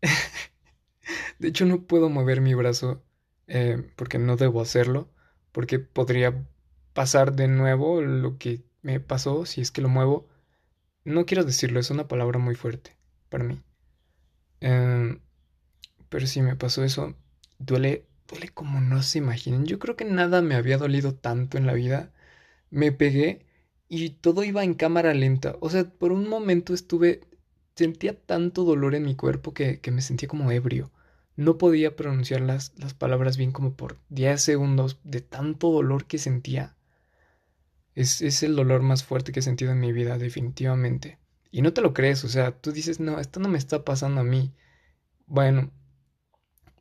De 1.39 1.48
hecho, 1.50 1.65
no 1.65 1.84
puedo 1.88 2.10
mover 2.10 2.41
mi 2.41 2.53
brazo 2.53 3.03
eh, 3.48 3.84
porque 3.96 4.17
no 4.20 4.38
debo 4.38 4.62
hacerlo, 4.62 5.10
porque 5.51 5.79
podría 5.79 6.46
pasar 6.94 7.34
de 7.36 7.48
nuevo 7.48 8.01
lo 8.01 8.38
que 8.38 8.63
me 8.82 9.00
pasó 9.00 9.46
si 9.46 9.62
es 9.62 9.72
que 9.72 9.82
lo 9.82 9.89
muevo. 9.89 10.27
No 11.05 11.25
quiero 11.25 11.44
decirlo, 11.46 11.79
es 11.79 11.91
una 11.91 12.08
palabra 12.08 12.39
muy 12.39 12.55
fuerte 12.55 12.98
para 13.29 13.44
mí. 13.44 13.62
Em, 14.62 15.19
pero 16.09 16.27
si 16.27 16.41
me 16.41 16.55
pasó 16.55 16.83
eso, 16.83 17.15
duele, 17.59 18.05
duele 18.27 18.50
como 18.50 18.81
no 18.81 19.03
se 19.03 19.19
imaginen. 19.19 19.65
Yo 19.65 19.79
creo 19.79 19.95
que 19.95 20.05
nada 20.05 20.41
me 20.41 20.55
había 20.55 20.77
dolido 20.77 21.15
tanto 21.15 21.57
en 21.57 21.67
la 21.67 21.74
vida. 21.74 22.12
Me 22.71 22.91
pegué 22.91 23.45
y 23.89 24.09
todo 24.12 24.43
iba 24.43 24.63
en 24.63 24.74
cámara 24.75 25.13
lenta. 25.13 25.57
O 25.62 25.69
sea, 25.69 25.85
por 25.85 26.12
un 26.12 26.27
momento 26.29 26.74
estuve, 26.74 27.21
sentía 27.75 28.19
tanto 28.19 28.63
dolor 28.63 28.95
en 28.95 29.03
mi 29.05 29.15
cuerpo 29.15 29.53
que, 29.53 29.79
que 29.81 29.91
me 29.91 30.01
sentía 30.01 30.29
como 30.29 30.51
ebrio. 30.51 30.91
No 31.35 31.57
podía 31.57 31.95
pronunciar 31.95 32.41
las, 32.41 32.74
las 32.77 32.93
palabras 32.93 33.38
bien 33.38 33.51
como 33.51 33.75
por 33.75 34.00
10 34.09 34.41
segundos 34.41 35.00
de 35.03 35.21
tanto 35.21 35.71
dolor 35.71 36.05
que 36.05 36.17
sentía. 36.17 36.75
Es, 37.95 38.21
es 38.21 38.43
el 38.43 38.55
dolor 38.55 38.81
más 38.83 39.03
fuerte 39.03 39.31
que 39.31 39.39
he 39.39 39.43
sentido 39.43 39.71
en 39.71 39.79
mi 39.79 39.91
vida, 39.91 40.17
definitivamente. 40.17 41.17
Y 41.52 41.62
no 41.62 41.74
te 41.74 41.82
lo 41.82 41.94
crees, 41.94 42.24
o 42.24 42.30
sea, 42.30 42.52
tú 42.52 42.72
dices, 42.72 43.00
no, 43.00 43.20
esto 43.20 43.40
no 43.40 43.50
me 43.50 43.58
está 43.58 43.84
pasando 43.86 44.22
a 44.22 44.24
mí. 44.24 44.54
Bueno, 45.28 45.72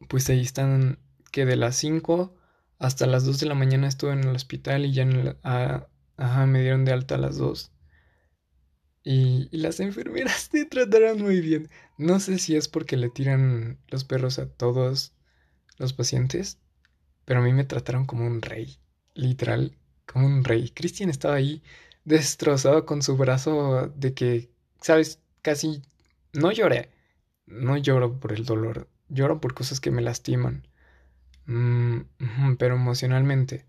pues 0.09 0.29
ahí 0.31 0.41
están 0.41 0.99
que 1.33 1.45
de 1.47 1.57
las 1.57 1.77
5 1.77 2.35
hasta 2.79 3.07
las 3.07 3.25
2 3.25 3.41
de 3.41 3.47
la 3.47 3.55
mañana 3.55 3.89
estuve 3.89 4.13
en 4.13 4.25
el 4.25 4.37
hospital 4.37 4.85
y 4.85 4.93
ya 4.93 5.03
en 5.03 5.13
el, 5.13 5.37
ajá, 5.43 6.47
me 6.47 6.61
dieron 6.63 6.85
de 6.85 6.93
alta 6.93 7.17
a 7.17 7.19
las 7.19 7.37
2. 7.37 7.73
Y, 9.05 9.49
las 9.57 9.81
enfermeras 9.81 10.49
te 10.51 10.65
trataron 10.65 11.23
muy 11.23 11.41
bien. 11.41 11.69
No 11.99 12.21
sé 12.21 12.39
si 12.39 12.57
es 12.57 12.69
porque 12.69 12.97
le 12.97 13.11
tiran 13.11 13.79
los 13.89 14.05
perros 14.05 14.39
a 14.39 14.49
todos 14.49 15.13
los 15.79 15.93
pacientes, 15.93 16.59
pero 17.25 17.41
a 17.41 17.43
mí 17.43 17.53
me 17.53 17.65
trataron 17.65 18.07
como 18.07 18.27
un 18.27 18.43
rey, 18.43 18.79
literal, 19.15 19.77
como 20.07 20.27
un 20.27 20.45
rey. 20.45 20.71
Cristian 20.71 21.11
estaba 21.11 21.35
ahí 21.35 21.63
destrozado 22.05 22.87
con 22.87 23.03
su 23.03 23.17
brazo 23.17 23.93
de 23.97 24.15
que, 24.15 24.51
sabes, 24.85 25.21
casi 25.43 25.83
no 26.35 26.53
lloré. 26.53 26.91
No 27.47 27.77
lloro 27.79 28.21
por 28.21 28.33
el 28.33 28.45
dolor, 28.47 28.89
lloro 29.09 29.41
por 29.41 29.55
cosas 29.55 29.81
que 29.81 29.91
me 29.91 30.03
lastiman. 30.03 30.67
Mm, 31.47 32.03
pero 32.59 32.77
emocionalmente. 32.77 33.67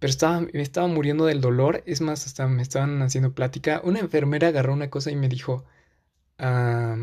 Pero 0.00 0.10
estaba, 0.10 0.40
me 0.40 0.62
estaba 0.62 0.88
muriendo 0.88 1.26
del 1.26 1.40
dolor. 1.40 1.82
Es 1.86 2.00
más, 2.00 2.26
hasta 2.26 2.46
me 2.48 2.62
estaban 2.62 3.00
haciendo 3.02 3.34
plática. 3.34 3.80
Una 3.84 4.00
enfermera 4.00 4.48
agarró 4.48 4.72
una 4.72 4.90
cosa 4.90 5.10
y 5.10 5.16
me 5.16 5.28
dijo. 5.28 5.64
ah, 6.38 6.96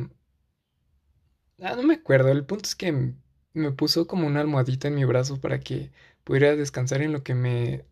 no 1.75 1.83
me 1.83 1.95
acuerdo. 1.95 2.29
El 2.29 2.45
punto 2.45 2.65
es 2.65 2.75
que 2.75 3.13
me 3.53 3.71
puso 3.71 4.07
como 4.07 4.27
una 4.27 4.41
almohadita 4.41 4.87
en 4.87 4.95
mi 4.95 5.05
brazo 5.05 5.39
para 5.41 5.59
que 5.59 5.91
pudiera 6.23 6.55
descansar 6.55 7.01
en 7.01 7.11
lo 7.13 7.23
que 7.23 7.35
me. 7.35 7.85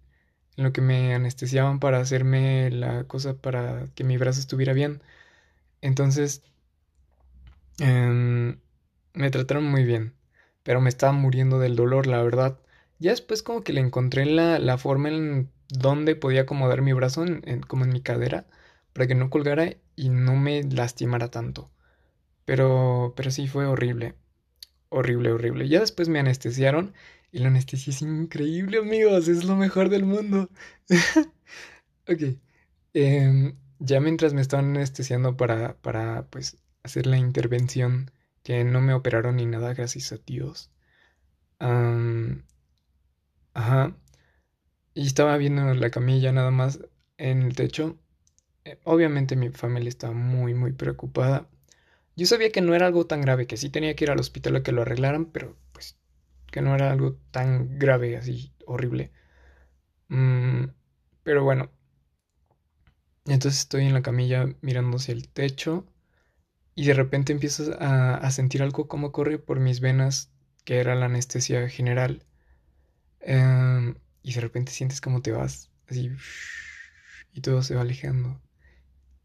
En 0.58 0.64
lo 0.66 0.74
que 0.74 0.82
me 0.82 1.14
anestesiaban 1.14 1.80
para 1.80 2.00
hacerme 2.00 2.72
la 2.72 3.06
cosa 3.06 3.36
para 3.36 3.88
que 3.96 4.04
mi 4.04 4.18
brazo 4.18 4.40
estuviera 4.40 4.74
bien. 4.74 5.02
Entonces. 5.82 6.44
Em, 7.80 8.60
me 9.14 9.32
trataron 9.32 9.66
muy 9.66 9.84
bien. 9.84 10.14
Pero 10.64 10.82
me 10.82 10.90
estaba 10.90 11.14
muriendo 11.14 11.60
del 11.60 11.76
dolor, 11.76 12.08
la 12.08 12.22
verdad. 12.24 12.60
Ya 13.00 13.12
después 13.12 13.44
como 13.44 13.64
que 13.64 13.74
le 13.74 13.82
encontré 13.82 14.26
la, 14.26 14.60
la 14.60 14.78
forma 14.78 15.10
en 15.10 15.50
donde 15.70 16.16
podía 16.16 16.42
acomodar 16.42 16.82
mi 16.82 16.94
brazo, 16.94 17.26
como 17.68 17.86
en 17.86 17.92
mi 17.92 18.02
cadera, 18.02 18.46
para 18.94 19.08
que 19.08 19.16
no 19.16 19.30
colgara 19.30 19.76
y 19.96 20.10
no 20.10 20.36
me 20.36 20.64
lastimara 20.64 21.30
tanto. 21.30 21.70
Pero, 22.46 23.14
pero 23.18 23.32
sí 23.32 23.48
fue 23.48 23.66
horrible. 23.66 24.16
Horrible, 24.90 25.32
horrible. 25.32 25.68
Ya 25.70 25.80
después 25.80 26.10
me 26.10 26.20
anestesiaron 26.20 26.94
y 27.36 27.40
la 27.40 27.50
anestesia 27.50 27.92
es 27.92 28.02
increíble, 28.02 28.78
amigos. 28.78 29.28
Es 29.28 29.44
lo 29.44 29.58
mejor 29.58 29.90
del 29.90 30.06
mundo. 30.06 30.50
ok. 32.08 32.40
Em, 32.94 33.58
ya 33.80 34.00
mientras 34.00 34.34
me 34.34 34.40
estaban 34.40 34.70
anestesiando 34.70 35.36
para, 35.36 35.76
para, 35.82 36.28
pues, 36.30 36.58
hacer 36.84 37.08
la 37.08 37.18
intervención, 37.18 38.10
que 38.42 38.64
no 38.64 38.80
me 38.80 38.94
operaron 38.94 39.36
ni 39.36 39.46
nada, 39.46 39.74
gracias 39.74 40.14
a 40.14 40.18
Dios. 40.26 40.72
Ajá. 43.54 43.96
Y 44.94 45.06
estaba 45.06 45.36
viendo 45.38 45.74
la 45.74 45.90
camilla 45.90 46.32
nada 46.32 46.52
más 46.52 46.80
en 47.18 47.42
el 47.42 47.56
techo. 47.56 47.98
Eh, 48.66 48.80
obviamente 48.86 49.36
mi 49.36 49.50
familia 49.50 49.90
estaba 49.90 50.14
muy, 50.14 50.54
muy 50.54 50.72
preocupada. 50.72 51.50
Yo 52.16 52.26
sabía 52.28 52.52
que 52.52 52.62
no 52.62 52.76
era 52.76 52.88
algo 52.88 53.08
tan 53.08 53.22
grave, 53.22 53.48
que 53.48 53.58
sí 53.58 53.70
tenía 53.70 53.96
que 53.96 54.06
ir 54.06 54.12
al 54.12 54.20
hospital 54.22 54.58
a 54.58 54.64
que 54.64 54.72
lo 54.72 54.84
arreglaran, 54.84 55.26
pero 55.26 55.58
que 56.56 56.62
no 56.62 56.74
era 56.74 56.90
algo 56.90 57.18
tan 57.32 57.78
grave, 57.78 58.16
así 58.16 58.54
horrible. 58.66 59.12
Mm, 60.08 60.68
pero 61.24 61.44
bueno. 61.44 61.70
Entonces 63.26 63.60
estoy 63.60 63.86
en 63.86 63.94
la 63.94 64.02
camilla 64.02 64.46
mirando 64.62 64.96
hacia 64.96 65.14
el 65.14 65.28
techo 65.28 65.86
y 66.76 66.86
de 66.86 66.94
repente 66.94 67.34
empiezo 67.34 67.76
a, 67.80 68.32
sentir 68.32 68.64
algo 68.64 68.88
como 68.88 69.12
corre 69.12 69.38
por 69.40 69.60
mis 69.60 69.82
venas, 69.82 70.32
que 70.64 70.80
era 70.80 70.96
la 70.96 71.08
anestesia 71.08 71.68
general. 71.70 72.24
Em, 73.22 73.96
y 74.24 74.34
de 74.34 74.42
repente 74.42 74.72
sientes 74.72 75.02
como 75.02 75.22
te 75.22 75.32
vas, 75.34 75.72
así, 75.90 76.12
y 77.34 77.42
todo 77.42 77.64
se 77.64 77.76
va 77.76 77.82
alejando. 77.82 78.42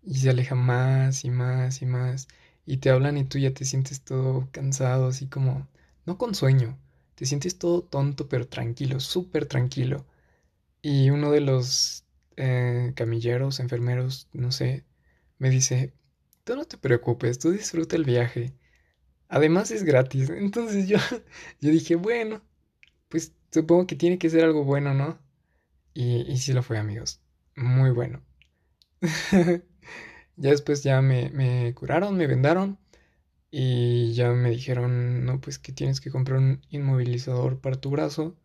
Y 0.02 0.16
se 0.20 0.30
aleja 0.30 0.56
más 0.56 1.25
y 1.25 1.30
más 1.30 1.82
y 1.82 1.87
más. 1.87 2.28
Y 2.66 2.78
te 2.78 2.90
hablan 2.90 3.18
y 3.18 3.25
tú 3.25 3.38
ya 3.38 3.52
te 3.54 3.64
sientes 3.64 4.02
todo 4.02 4.49
cansado, 4.52 5.08
así 5.08 5.28
como, 5.28 5.68
no 6.06 6.18
con 6.18 6.34
sueño, 6.34 6.78
te 7.21 7.27
sientes 7.27 7.59
todo 7.59 7.83
tonto 7.83 8.29
pero 8.31 8.49
tranquilo, 8.49 8.99
súper 9.00 9.45
tranquilo. 9.47 10.07
Y 10.83 11.11
uno 11.11 11.33
de 11.33 11.41
los 11.43 12.05
eh, 12.37 12.93
camilleros, 12.97 13.61
enfermeros, 13.61 14.29
no 14.33 14.53
sé, 14.53 14.85
me 15.39 15.50
dice, 15.50 15.95
tú 16.45 16.57
no 16.57 16.65
te 16.67 16.79
preocupes, 16.79 17.39
tú 17.39 17.53
disfruta 17.53 17.97
el 17.97 18.05
viaje. 18.05 18.55
Además 19.29 19.71
es 19.73 19.85
gratis. 19.85 20.31
Entonces 20.33 20.89
yo, 20.89 20.99
yo 21.61 21.71
dije, 21.71 21.97
bueno, 21.97 22.43
pues 23.09 23.35
supongo 23.53 23.87
que 23.87 23.97
tiene 23.97 24.19
que 24.19 24.31
ser 24.31 24.45
algo 24.45 24.65
bueno, 24.65 24.95
¿no? 24.95 25.19
Y, 25.95 26.23
y 26.33 26.39
sí 26.39 26.53
lo 26.55 26.62
fue, 26.62 26.79
amigos. 26.79 27.21
Muy 27.57 27.91
bueno. 27.93 28.23
ya 30.37 30.50
después 30.50 30.83
ya 30.83 31.03
me, 31.03 31.31
me 31.31 31.75
curaron, 31.75 32.17
me 32.17 32.27
vendaron 32.27 32.79
y 33.50 34.12
ya 34.14 34.30
me 34.33 34.50
dijeron, 34.50 35.25
no, 35.25 35.40
pues 35.40 35.59
que 35.59 35.73
tienes 35.73 36.00
que 36.00 36.11
comprar 36.11 36.38
un 36.38 36.61
inmovilizador 36.71 37.61
para 37.61 37.80
tu 37.80 37.90
brazo, 37.90 38.37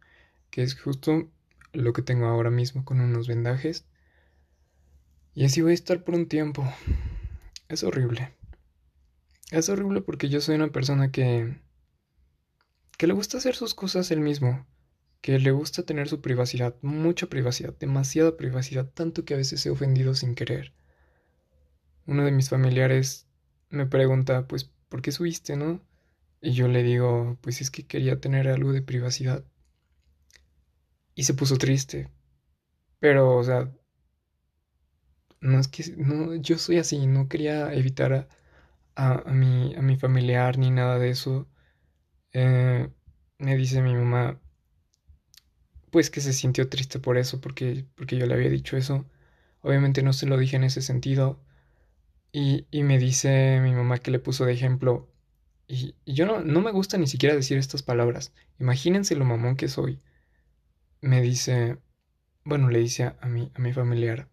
que 0.50 0.64
es 0.64 0.80
justo 0.80 1.30
lo 1.74 1.94
que 1.94 2.02
tengo 2.02 2.28
ahora 2.28 2.50
mismo 2.50 2.86
con 2.86 3.02
unos 3.02 3.28
vendajes. 3.28 3.86
Y 5.34 5.46
así 5.46 5.62
voy 5.62 5.72
a 5.72 5.76
estar 5.76 6.04
por 6.04 6.16
un 6.16 6.28
tiempo. 6.28 6.68
Es 7.68 7.84
horrible. 7.84 8.34
Es 9.52 9.70
horrible 9.70 10.02
porque 10.02 10.30
yo 10.30 10.42
soy 10.42 10.56
una 10.56 10.72
persona 10.72 11.12
que 11.12 11.60
que 12.98 13.08
le 13.08 13.14
gusta 13.14 13.38
hacer 13.38 13.56
sus 13.56 13.74
cosas 13.74 14.10
él 14.12 14.22
mismo, 14.22 14.66
que 15.22 15.38
le 15.40 15.52
gusta 15.52 15.84
tener 15.84 16.08
su 16.08 16.22
privacidad, 16.22 16.76
mucha 16.82 17.28
privacidad, 17.28 17.76
demasiada 17.78 18.38
privacidad, 18.38 18.90
tanto 18.94 19.26
que 19.26 19.34
a 19.34 19.38
veces 19.38 19.66
he 19.66 19.70
ofendido 19.70 20.16
sin 20.16 20.36
querer. 20.36 20.74
Uno 22.06 22.24
de 22.24 22.32
mis 22.32 22.50
familiares 22.50 23.28
me 23.70 23.86
pregunta, 23.86 24.48
pues, 24.48 24.72
¿por 24.96 25.02
qué 25.02 25.12
subiste, 25.12 25.58
no? 25.58 25.82
Y 26.42 26.54
yo 26.54 26.70
le 26.70 26.82
digo, 26.82 27.38
pues 27.42 27.60
es 27.60 27.70
que 27.70 27.86
quería 27.86 28.22
tener 28.22 28.48
algo 28.48 28.72
de 28.72 28.82
privacidad. 28.82 29.44
Y 31.16 31.24
se 31.24 31.34
puso 31.34 31.58
triste. 31.58 32.12
Pero, 33.00 33.38
o 33.38 33.44
sea, 33.44 33.72
no 35.42 35.60
es 35.60 35.68
que, 35.68 35.84
no, 35.98 36.36
yo 36.36 36.58
soy 36.58 36.78
así, 36.80 37.08
no 37.08 37.28
quería 37.30 37.74
evitar 37.74 38.28
a, 38.96 39.24
a, 39.30 39.34
mi, 39.34 39.76
a 39.76 39.82
mi 39.82 39.98
familiar 39.98 40.58
ni 40.60 40.72
nada 40.72 41.00
de 41.00 41.10
eso 41.12 41.48
eh, 42.34 42.90
me 43.40 43.58
dice 43.58 43.82
mi 43.82 43.96
mamá, 43.96 44.40
pues 45.92 46.10
que 46.10 46.22
se 46.22 46.34
sintió 46.34 46.70
triste 46.70 47.00
por 47.00 47.18
eso, 47.18 47.40
porque, 47.42 47.86
porque 47.96 48.18
yo 48.18 48.26
le 48.26 48.34
había 48.34 48.50
dicho 48.50 48.78
eso. 48.78 49.06
Obviamente 49.62 50.04
no 50.04 50.14
se 50.14 50.28
lo 50.28 50.38
dije 50.38 50.56
en 50.58 50.64
ese 50.66 50.82
sentido. 50.82 51.40
Y, 52.38 52.68
y 52.70 52.84
me 52.84 52.98
dice 53.00 53.62
mi 53.62 53.72
mamá 53.72 53.98
que 54.00 54.12
le 54.12 54.20
puso 54.20 54.44
de 54.44 54.52
ejemplo, 54.52 55.08
y, 55.70 55.96
yo 56.06 56.26
no, 56.26 56.42
no 56.42 56.60
me 56.60 56.74
gusta 56.74 56.98
ni 56.98 57.08
siquiera 57.08 57.34
decir 57.34 57.58
estas 57.58 57.82
palabras, 57.82 58.34
imagínense 58.60 59.16
lo 59.16 59.24
mamón 59.24 59.56
que 59.56 59.70
soy. 59.70 60.02
Me 61.00 61.22
dice, 61.22 61.78
bueno, 62.44 62.70
le 62.70 62.80
dice 62.80 63.14
a 63.22 63.28
mi, 63.30 63.54
a 63.56 63.60
mi 63.62 63.72
familiar, 63.72 64.28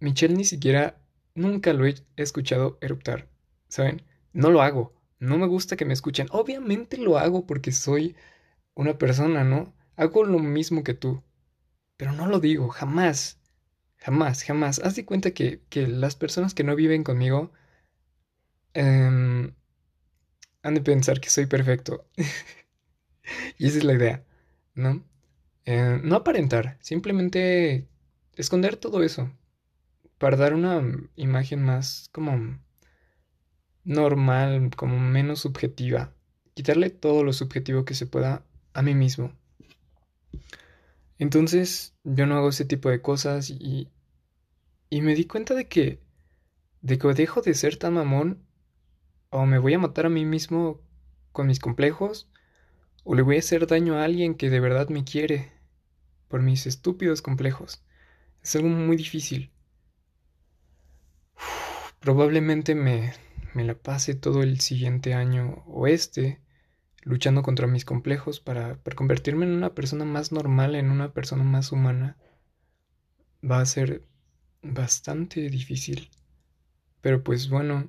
Michelle 0.00 0.34
ni 0.34 0.44
siquiera, 0.44 1.00
nunca 1.34 1.72
lo 1.72 1.86
he 1.86 1.94
escuchado 2.16 2.76
eruptar, 2.82 3.30
¿saben? 3.68 4.02
No 4.34 4.50
lo 4.50 4.60
hago, 4.60 4.92
no 5.18 5.38
me 5.38 5.46
gusta 5.46 5.76
que 5.76 5.86
me 5.86 5.94
escuchen. 5.94 6.26
Obviamente 6.30 6.98
lo 6.98 7.16
hago 7.16 7.46
porque 7.46 7.72
soy 7.72 8.16
una 8.74 8.98
persona, 8.98 9.44
¿no? 9.44 9.74
Hago 9.96 10.24
lo 10.24 10.40
mismo 10.40 10.84
que 10.84 10.92
tú, 10.92 11.22
pero 11.96 12.12
no 12.12 12.26
lo 12.26 12.38
digo, 12.38 12.68
jamás, 12.68 13.37
jamás, 13.98 14.42
jamás. 14.44 14.80
Haz 14.80 14.96
de 14.96 15.04
cuenta 15.04 15.32
que, 15.32 15.62
que 15.68 15.86
las 15.86 16.16
personas 16.16 16.54
que 16.54 16.64
no 16.64 16.74
viven 16.76 17.04
conmigo 17.04 17.52
eh, 18.74 19.52
han 20.62 20.74
de 20.74 20.80
pensar 20.80 21.20
que 21.20 21.30
soy 21.30 21.46
perfecto. 21.46 22.06
y 23.58 23.66
esa 23.66 23.78
es 23.78 23.84
la 23.84 23.94
idea, 23.94 24.24
¿no? 24.74 25.04
Eh, 25.64 26.00
no 26.02 26.16
aparentar, 26.16 26.78
simplemente 26.80 27.88
esconder 28.34 28.76
todo 28.76 29.02
eso 29.02 29.30
para 30.18 30.36
dar 30.36 30.54
una 30.54 30.82
imagen 31.16 31.62
más 31.62 32.08
como 32.12 32.58
normal, 33.84 34.70
como 34.76 34.98
menos 34.98 35.40
subjetiva. 35.40 36.14
Quitarle 36.54 36.90
todo 36.90 37.24
lo 37.24 37.32
subjetivo 37.32 37.84
que 37.84 37.94
se 37.94 38.06
pueda 38.06 38.44
a 38.74 38.82
mí 38.82 38.94
mismo. 38.94 39.32
Entonces 41.18 41.94
yo 42.04 42.26
no 42.26 42.36
hago 42.36 42.48
ese 42.50 42.64
tipo 42.64 42.90
de 42.90 43.02
cosas 43.02 43.50
y, 43.50 43.90
y 44.90 45.02
me 45.02 45.14
di 45.14 45.24
cuenta 45.26 45.54
de 45.54 45.68
que, 45.68 46.00
de 46.80 46.98
que 46.98 47.08
dejo 47.14 47.42
de 47.42 47.54
ser 47.54 47.76
tan 47.76 47.94
mamón 47.94 48.46
o 49.30 49.46
me 49.46 49.58
voy 49.58 49.74
a 49.74 49.78
matar 49.78 50.06
a 50.06 50.10
mí 50.10 50.24
mismo 50.24 50.80
con 51.32 51.46
mis 51.48 51.60
complejos 51.60 52.30
o 53.04 53.14
le 53.14 53.22
voy 53.22 53.36
a 53.36 53.40
hacer 53.40 53.66
daño 53.66 53.94
a 53.94 54.04
alguien 54.04 54.34
que 54.34 54.50
de 54.50 54.60
verdad 54.60 54.88
me 54.88 55.04
quiere 55.04 55.52
por 56.28 56.42
mis 56.42 56.66
estúpidos 56.66 57.22
complejos. 57.22 57.82
Es 58.42 58.54
algo 58.56 58.68
muy 58.68 58.96
difícil. 58.96 59.50
probablemente 62.00 62.74
me, 62.74 63.12
me 63.54 63.64
la 63.64 63.74
pase 63.74 64.14
todo 64.14 64.42
el 64.42 64.60
siguiente 64.60 65.14
año 65.14 65.64
o 65.66 65.86
este 65.86 66.40
luchando 67.02 67.42
contra 67.42 67.66
mis 67.66 67.84
complejos 67.84 68.40
para, 68.40 68.76
para 68.82 68.96
convertirme 68.96 69.46
en 69.46 69.52
una 69.52 69.74
persona 69.74 70.04
más 70.04 70.32
normal, 70.32 70.74
en 70.74 70.90
una 70.90 71.12
persona 71.12 71.44
más 71.44 71.72
humana. 71.72 72.16
Va 73.42 73.60
a 73.60 73.66
ser 73.66 74.04
bastante 74.62 75.48
difícil. 75.48 76.10
Pero 77.00 77.22
pues 77.22 77.48
bueno, 77.48 77.88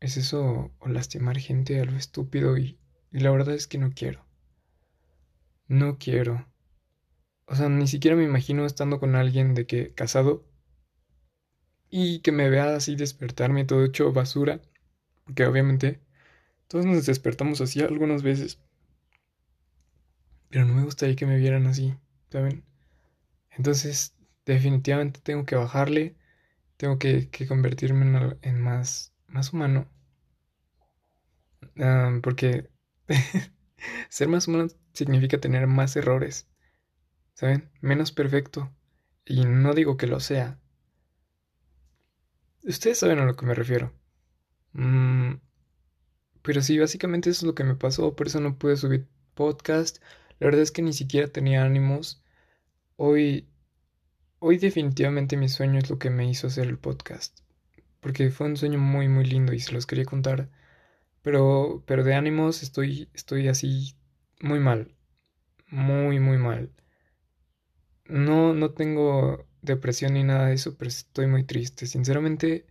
es 0.00 0.16
eso 0.16 0.72
o 0.78 0.88
lastimar 0.88 1.38
gente 1.38 1.80
a 1.80 1.84
lo 1.84 1.96
estúpido 1.96 2.56
y, 2.56 2.78
y 3.12 3.20
la 3.20 3.30
verdad 3.30 3.54
es 3.54 3.66
que 3.66 3.78
no 3.78 3.92
quiero. 3.92 4.24
No 5.66 5.98
quiero. 5.98 6.46
O 7.46 7.54
sea, 7.54 7.68
ni 7.68 7.86
siquiera 7.86 8.16
me 8.16 8.24
imagino 8.24 8.66
estando 8.66 9.00
con 9.00 9.14
alguien 9.14 9.54
de 9.54 9.66
que 9.66 9.92
casado 9.94 10.44
y 11.90 12.20
que 12.20 12.32
me 12.32 12.50
vea 12.50 12.76
así 12.76 12.96
despertarme 12.96 13.64
todo 13.64 13.84
hecho 13.84 14.12
basura, 14.12 14.60
porque 15.24 15.46
obviamente 15.46 16.00
todos 16.68 16.86
nos 16.86 17.06
despertamos 17.06 17.60
así 17.60 17.80
algunas 17.80 18.22
veces. 18.22 18.60
Pero 20.50 20.64
no 20.64 20.74
me 20.74 20.84
gustaría 20.84 21.16
que 21.16 21.26
me 21.26 21.38
vieran 21.38 21.66
así, 21.66 21.94
¿saben? 22.30 22.64
Entonces, 23.50 24.14
definitivamente 24.46 25.20
tengo 25.20 25.44
que 25.44 25.56
bajarle, 25.56 26.16
tengo 26.76 26.98
que, 26.98 27.28
que 27.30 27.46
convertirme 27.46 28.36
en, 28.42 28.60
más, 28.60 29.12
más 29.26 29.52
humano. 29.52 29.88
Um, 31.76 32.20
porque 32.22 32.70
ser 34.08 34.28
más 34.28 34.48
humano 34.48 34.68
significa 34.92 35.38
tener 35.38 35.66
más 35.66 35.96
errores, 35.96 36.48
¿saben? 37.34 37.70
Menos 37.80 38.12
perfecto. 38.12 38.70
Y 39.26 39.44
no 39.44 39.74
digo 39.74 39.96
que 39.96 40.06
lo 40.06 40.20
sea, 40.20 40.58
Ustedes 42.68 42.98
saben 42.98 43.18
a 43.18 43.24
lo 43.24 43.34
que 43.34 43.46
me 43.46 43.54
refiero. 43.54 43.92
Mm, 44.72 45.34
pero 46.48 46.62
sí, 46.62 46.78
básicamente 46.78 47.28
eso 47.28 47.40
es 47.40 47.46
lo 47.46 47.54
que 47.54 47.62
me 47.62 47.74
pasó, 47.74 48.16
por 48.16 48.26
eso 48.26 48.40
no 48.40 48.56
pude 48.56 48.78
subir 48.78 49.06
podcast. 49.34 49.98
La 50.38 50.46
verdad 50.46 50.62
es 50.62 50.72
que 50.72 50.80
ni 50.80 50.94
siquiera 50.94 51.28
tenía 51.28 51.62
ánimos. 51.62 52.22
Hoy, 52.96 53.50
hoy 54.38 54.56
definitivamente 54.56 55.36
mi 55.36 55.50
sueño 55.50 55.78
es 55.78 55.90
lo 55.90 55.98
que 55.98 56.08
me 56.08 56.26
hizo 56.26 56.46
hacer 56.46 56.66
el 56.68 56.78
podcast. 56.78 57.40
Porque 58.00 58.30
fue 58.30 58.46
un 58.46 58.56
sueño 58.56 58.78
muy, 58.78 59.08
muy 59.08 59.26
lindo 59.26 59.52
y 59.52 59.60
se 59.60 59.72
los 59.72 59.84
quería 59.84 60.06
contar. 60.06 60.48
Pero, 61.20 61.84
pero 61.86 62.02
de 62.02 62.14
ánimos 62.14 62.62
estoy, 62.62 63.10
estoy 63.12 63.48
así 63.48 63.94
muy 64.40 64.58
mal. 64.58 64.94
Muy, 65.66 66.18
muy 66.18 66.38
mal. 66.38 66.72
No, 68.06 68.54
no 68.54 68.70
tengo 68.70 69.46
depresión 69.60 70.14
ni 70.14 70.24
nada 70.24 70.46
de 70.46 70.54
eso, 70.54 70.78
pero 70.78 70.88
estoy 70.88 71.26
muy 71.26 71.44
triste. 71.44 71.86
Sinceramente, 71.86 72.64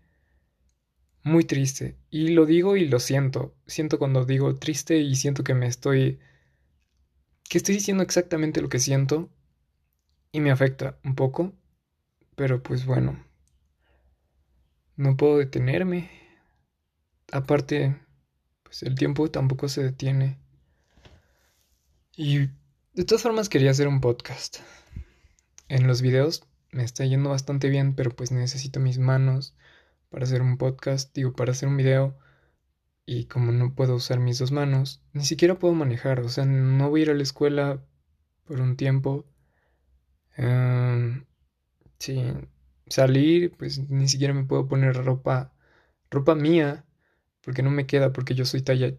muy 1.28 1.44
triste. 1.44 1.98
Y 2.10 2.30
lo 2.30 2.46
digo 2.46 2.76
y 2.76 2.88
lo 2.88 3.00
siento. 3.00 3.56
Siento 3.68 4.00
cuando 4.00 4.26
digo 4.26 4.58
triste 4.58 4.98
y 4.98 5.16
siento 5.16 5.44
que 5.44 5.54
me 5.54 5.68
estoy... 5.68 6.20
que 7.50 7.58
estoy 7.58 7.76
diciendo 7.76 8.04
exactamente 8.04 8.62
lo 8.62 8.70
que 8.70 8.80
siento. 8.80 9.30
Y 10.32 10.40
me 10.40 10.52
afecta 10.52 10.98
un 11.04 11.16
poco. 11.16 11.54
Pero 12.36 12.64
pues 12.64 12.86
bueno. 12.86 13.24
No 14.96 15.16
puedo 15.18 15.38
detenerme. 15.38 16.10
Aparte, 17.32 18.00
pues 18.64 18.84
el 18.84 18.96
tiempo 18.96 19.30
tampoco 19.30 19.70
se 19.70 19.84
detiene. 19.84 20.40
Y 22.16 22.48
de 22.94 23.06
todas 23.06 23.22
formas 23.22 23.50
quería 23.50 23.72
hacer 23.72 23.88
un 23.88 24.02
podcast. 24.02 24.58
En 25.68 25.86
los 25.86 26.02
videos 26.02 26.48
me 26.72 26.84
está 26.84 27.06
yendo 27.06 27.30
bastante 27.30 27.70
bien, 27.70 27.94
pero 27.94 28.16
pues 28.16 28.32
necesito 28.32 28.80
mis 28.80 28.98
manos 28.98 29.56
para 30.10 30.24
hacer 30.26 30.42
un 30.42 30.58
podcast, 30.58 31.14
digo, 31.16 31.34
para 31.34 31.52
hacer 31.52 31.70
un 31.70 31.78
video. 31.78 32.18
Y 33.06 33.26
como 33.26 33.52
no 33.52 33.74
puedo 33.76 33.96
usar 33.96 34.20
mis 34.20 34.40
dos 34.40 34.52
manos, 34.52 35.02
ni 35.14 35.24
siquiera 35.26 35.60
puedo 35.60 35.74
manejar, 35.74 36.20
o 36.22 36.30
sea, 36.30 36.46
no 36.46 36.90
voy 36.90 37.02
a 37.02 37.04
ir 37.04 37.10
a 37.12 37.14
la 37.14 37.24
escuela 37.24 37.84
por 38.46 38.62
un 38.62 38.76
tiempo. 38.78 39.26
Um, 40.38 41.26
sí, 42.00 42.24
salir, 42.88 43.56
pues 43.58 43.90
ni 43.90 44.08
siquiera 44.08 44.34
me 44.34 44.46
puedo 44.46 44.68
poner 44.68 44.96
ropa, 45.06 45.54
ropa 46.12 46.36
mía, 46.36 46.86
porque 47.42 47.64
no 47.64 47.72
me 47.72 47.86
queda, 47.88 48.14
porque 48.14 48.36
yo 48.36 48.46
soy 48.46 48.62
talla 48.62 48.94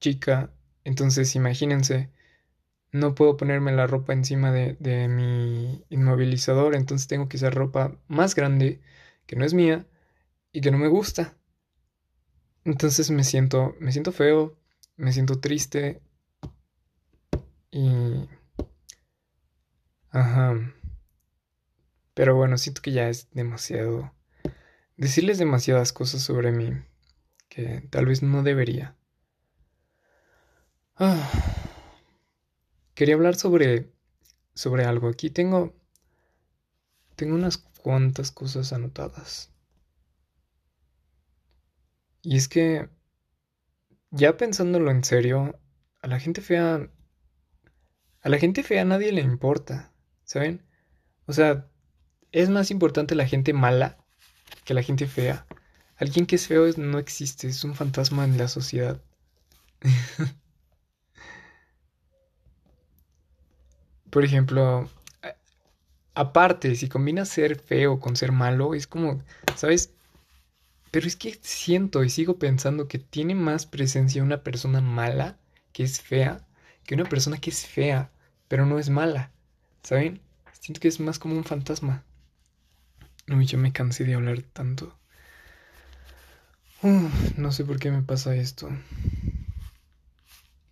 chica. 0.00 0.52
Entonces, 0.84 1.34
imagínense, 1.36 2.10
no 2.92 3.14
puedo 3.14 3.36
ponerme 3.36 3.72
la 3.72 3.86
ropa 3.86 4.12
encima 4.12 4.52
de, 4.52 4.76
de, 4.80 5.08
mi 5.08 5.84
inmovilizador, 5.90 6.74
entonces 6.74 7.08
tengo 7.08 7.28
que 7.28 7.38
usar 7.38 7.54
ropa 7.54 7.98
más 8.08 8.34
grande 8.34 8.80
que 9.26 9.36
no 9.36 9.44
es 9.44 9.54
mía 9.54 9.86
y 10.54 10.60
que 10.60 10.70
no 10.70 10.78
me 10.78 10.88
gusta. 10.88 11.36
Entonces 12.64 13.10
me 13.10 13.24
siento, 13.24 13.74
me 13.80 13.92
siento 13.92 14.12
feo, 14.12 14.56
me 14.96 15.12
siento 15.12 15.40
triste 15.40 16.00
y... 17.70 18.28
Ajá. 20.10 20.72
Pero 22.14 22.36
bueno, 22.36 22.56
siento 22.56 22.80
que 22.80 22.92
ya 22.92 23.08
es 23.10 23.28
demasiado... 23.32 24.14
Decirles 24.96 25.38
demasiadas 25.38 25.92
cosas 25.92 26.22
sobre 26.22 26.52
mí 26.52 26.70
que 27.48 27.82
tal 27.90 28.06
vez 28.06 28.22
no 28.22 28.44
debería. 28.44 28.96
Ah. 30.94 31.30
Quería 32.94 33.16
hablar 33.16 33.34
sobre, 33.34 33.92
sobre 34.54 34.84
algo. 34.84 35.08
Aquí 35.08 35.30
tengo, 35.30 35.74
tengo 37.16 37.34
unas 37.34 37.58
cuantas 37.58 38.30
cosas 38.30 38.72
anotadas. 38.72 39.53
Y 42.24 42.36
es 42.38 42.48
que, 42.48 42.88
ya 44.10 44.36
pensándolo 44.38 44.90
en 44.90 45.04
serio, 45.04 45.60
a 46.00 46.08
la 46.08 46.18
gente 46.18 46.40
fea, 46.40 46.88
a 48.22 48.28
la 48.30 48.38
gente 48.38 48.62
fea 48.62 48.80
a 48.82 48.86
nadie 48.86 49.12
le 49.12 49.20
importa, 49.20 49.92
¿saben? 50.24 50.62
O 51.26 51.34
sea, 51.34 51.68
es 52.32 52.48
más 52.48 52.70
importante 52.70 53.14
la 53.14 53.26
gente 53.26 53.52
mala 53.52 53.98
que 54.64 54.72
la 54.72 54.82
gente 54.82 55.06
fea. 55.06 55.46
Alguien 55.96 56.24
que 56.26 56.36
es 56.36 56.46
feo 56.48 56.64
no 56.78 56.98
existe, 56.98 57.46
es 57.46 57.62
un 57.62 57.74
fantasma 57.74 58.24
en 58.24 58.38
la 58.38 58.48
sociedad. 58.48 59.02
Por 64.10 64.24
ejemplo, 64.24 64.88
aparte, 66.14 66.74
si 66.76 66.88
combinas 66.88 67.28
ser 67.28 67.56
feo 67.60 68.00
con 68.00 68.16
ser 68.16 68.32
malo, 68.32 68.74
es 68.74 68.86
como, 68.86 69.22
¿sabes? 69.56 69.92
Pero 70.94 71.08
es 71.08 71.16
que 71.16 71.36
siento 71.42 72.04
y 72.04 72.08
sigo 72.08 72.38
pensando 72.38 72.86
que 72.86 73.00
tiene 73.00 73.34
más 73.34 73.66
presencia 73.66 74.22
una 74.22 74.44
persona 74.44 74.80
mala, 74.80 75.36
que 75.72 75.82
es 75.82 76.00
fea, 76.00 76.46
que 76.84 76.94
una 76.94 77.02
persona 77.02 77.38
que 77.38 77.50
es 77.50 77.66
fea, 77.66 78.12
pero 78.46 78.64
no 78.64 78.78
es 78.78 78.90
mala. 78.90 79.32
¿Saben? 79.82 80.20
Siento 80.52 80.78
que 80.80 80.86
es 80.86 81.00
más 81.00 81.18
como 81.18 81.34
un 81.34 81.42
fantasma. 81.42 82.04
Uy, 83.26 83.44
yo 83.44 83.58
me 83.58 83.72
cansé 83.72 84.04
de 84.04 84.14
hablar 84.14 84.42
tanto. 84.42 84.96
no 87.36 87.50
sé 87.50 87.64
por 87.64 87.80
qué 87.80 87.90
me 87.90 88.04
pasa 88.04 88.36
esto. 88.36 88.70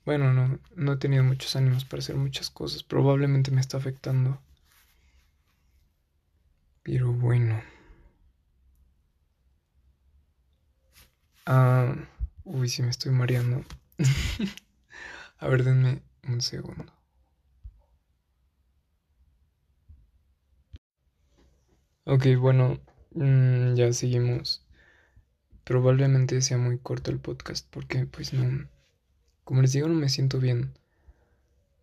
Bueno, 0.05 0.33
no, 0.33 0.61
no 0.77 0.93
he 0.93 0.97
tenido 0.99 1.25
muchos 1.25 1.57
ánimos 1.57 1.85
para 1.85 1.99
hacer 1.99 2.15
muchas 2.15 2.49
cosas. 2.49 2.85
Probablemente 2.85 3.51
me 3.51 3.61
está 3.61 3.79
afectando. 3.79 4.41
Pero 6.85 7.13
bueno. 7.13 7.72
Ah, 11.47 11.95
uy, 12.45 12.69
sí 12.69 12.83
me 12.83 12.91
estoy 12.91 13.13
mareando. 13.13 13.65
A 15.39 15.49
ver, 15.49 15.65
denme 15.65 16.03
un 16.29 16.41
segundo. 16.41 16.93
Ok, 22.05 22.27
bueno, 22.39 22.79
mm, 23.15 23.75
ya 23.75 23.93
seguimos. 23.93 24.65
Probablemente 25.65 26.41
sea 26.41 26.57
muy 26.57 26.79
corto 26.79 27.11
el 27.11 27.19
podcast 27.19 27.67
porque 27.69 28.07
pues 28.07 28.33
no, 28.33 28.69
como 29.45 29.63
les 29.63 29.73
digo, 29.73 29.89
no 29.89 29.95
me 29.95 30.09
siento 30.09 30.41
bien. 30.41 30.75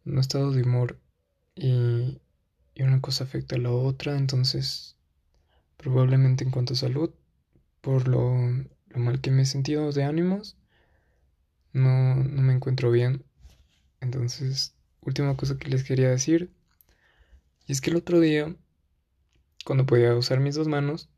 No 0.04 0.18
he 0.18 0.22
estado 0.22 0.52
de 0.52 0.64
humor 0.64 1.00
y, 1.56 2.22
y 2.76 2.84
una 2.84 3.02
cosa 3.02 3.24
afecta 3.26 3.56
a 3.56 3.60
la 3.60 3.72
otra, 3.72 4.18
entonces 4.18 4.98
probablemente 5.78 6.44
en 6.44 6.52
cuanto 6.52 6.74
a 6.74 6.78
salud, 6.78 7.12
por 7.82 8.08
lo, 8.08 8.36
lo 8.90 9.00
mal 9.00 9.22
que 9.22 9.32
me 9.32 9.44
he 9.44 9.46
sentido 9.46 9.92
de 9.92 10.04
ánimos, 10.04 10.58
no, 11.74 12.16
no 12.16 12.42
me 12.42 12.54
encuentro 12.54 12.92
bien. 12.92 13.24
Entonces, 14.02 14.76
última 15.02 15.36
cosa 15.38 15.58
que 15.58 15.70
les 15.70 15.84
quería 15.84 16.10
decir, 16.10 16.52
y 17.68 17.72
es 17.72 17.82
que 17.82 17.92
el 17.92 17.98
otro 17.98 18.20
día, 18.20 18.56
cuando 19.66 19.86
podía 19.86 20.16
usar 20.16 20.40
mis 20.40 20.56
dos 20.56 20.68
manos, 20.68 21.10